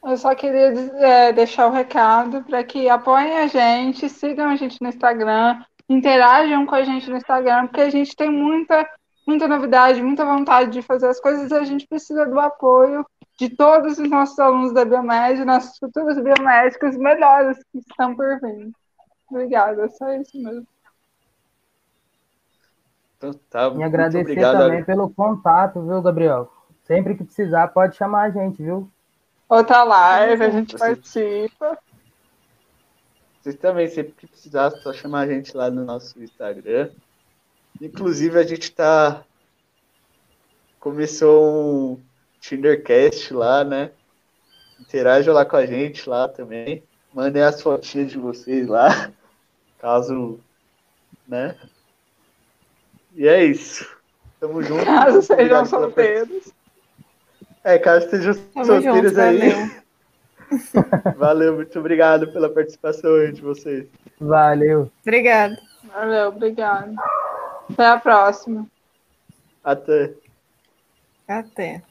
Eu 0.03 0.17
só 0.17 0.33
queria 0.33 0.67
é, 1.03 1.33
deixar 1.33 1.67
o 1.67 1.71
recado 1.71 2.43
para 2.43 2.63
que 2.63 2.87
apoiem 2.87 3.37
a 3.39 3.47
gente, 3.47 4.07
sigam 4.07 4.47
a 4.49 4.55
gente 4.55 4.77
no 4.81 4.87
Instagram, 4.87 5.61
interajam 5.89 6.65
com 6.65 6.75
a 6.75 6.83
gente 6.83 7.09
no 7.09 7.17
Instagram, 7.17 7.67
porque 7.67 7.81
a 7.81 7.89
gente 7.89 8.15
tem 8.15 8.29
muita, 8.31 8.87
muita 9.25 9.47
novidade, 9.47 10.01
muita 10.01 10.23
vontade 10.25 10.71
de 10.71 10.81
fazer 10.81 11.07
as 11.07 11.19
coisas 11.19 11.49
e 11.49 11.53
a 11.53 11.63
gente 11.63 11.87
precisa 11.87 12.25
do 12.25 12.39
apoio 12.39 13.05
de 13.37 13.49
todos 13.49 13.97
os 13.97 14.09
nossos 14.09 14.37
alunos 14.39 14.73
da 14.73 14.85
Biomed, 14.85 15.43
nossos 15.43 15.77
futuros 15.77 16.17
biomédicos 16.21 16.95
melhores 16.97 17.57
que 17.71 17.79
estão 17.79 18.15
por 18.15 18.39
vir. 18.39 18.71
Obrigada, 19.29 19.85
é 19.85 19.89
só 19.89 20.13
isso 20.13 20.37
mesmo. 20.41 20.67
Então 23.17 23.33
tá, 23.49 23.67
E 23.75 23.83
agradecer 23.83 24.21
obrigado. 24.21 24.57
também 24.57 24.83
pelo 24.83 25.09
contato, 25.09 25.81
viu, 25.81 26.01
Gabriel? 26.01 26.51
Sempre 26.83 27.15
que 27.15 27.23
precisar, 27.23 27.69
pode 27.69 27.95
chamar 27.95 28.23
a 28.23 28.29
gente, 28.29 28.61
viu? 28.61 28.89
Outra 29.49 29.83
live, 29.83 30.43
a 30.43 30.49
gente 30.49 30.71
Você- 30.73 30.77
participa. 30.77 31.77
Vocês 33.41 33.55
também, 33.57 33.87
sempre 33.87 34.13
que 34.13 34.27
precisar, 34.27 34.71
só 34.71 34.91
chamar 34.93 35.21
a 35.21 35.27
gente 35.27 35.55
lá 35.55 35.69
no 35.69 35.83
nosso 35.83 36.21
Instagram. 36.21 36.89
Inclusive, 37.81 38.37
a 38.39 38.43
gente 38.43 38.71
tá. 38.71 39.23
Começou 40.79 41.93
um 41.93 42.01
Tindercast 42.39 43.33
lá, 43.33 43.63
né? 43.63 43.91
Interajam 44.79 45.33
lá 45.33 45.45
com 45.45 45.55
a 45.55 45.65
gente 45.65 46.07
lá 46.07 46.27
também. 46.27 46.83
Mandem 47.13 47.41
as 47.41 47.61
fotinhas 47.61 48.11
de 48.11 48.17
vocês 48.17 48.67
lá. 48.67 49.11
Caso. 49.79 50.39
Né? 51.27 51.55
E 53.15 53.27
é 53.27 53.43
isso. 53.43 53.87
Tamo 54.39 54.61
junto. 54.61 54.85
Caso 54.85 55.21
sejam 55.21 55.41
obrigado 55.41 55.67
solteiros. 55.67 56.53
É, 57.63 57.79
caso 57.79 58.05
estejam 58.05 58.35
Tamo 58.53 58.65
solteiros 58.65 59.11
junto, 59.11 59.19
aí. 59.19 59.39
valeu. 59.49 59.85
Valeu, 61.17 61.55
muito 61.55 61.79
obrigado 61.79 62.31
pela 62.31 62.49
participação 62.49 63.15
aí 63.15 63.31
de 63.31 63.41
vocês. 63.41 63.87
Valeu. 64.19 64.91
Obrigada. 65.01 65.57
Valeu, 65.91 66.29
obrigada. 66.29 66.93
Até 67.69 67.85
a 67.85 67.99
próxima. 67.99 68.67
Até. 69.63 70.13
Até. 71.27 71.81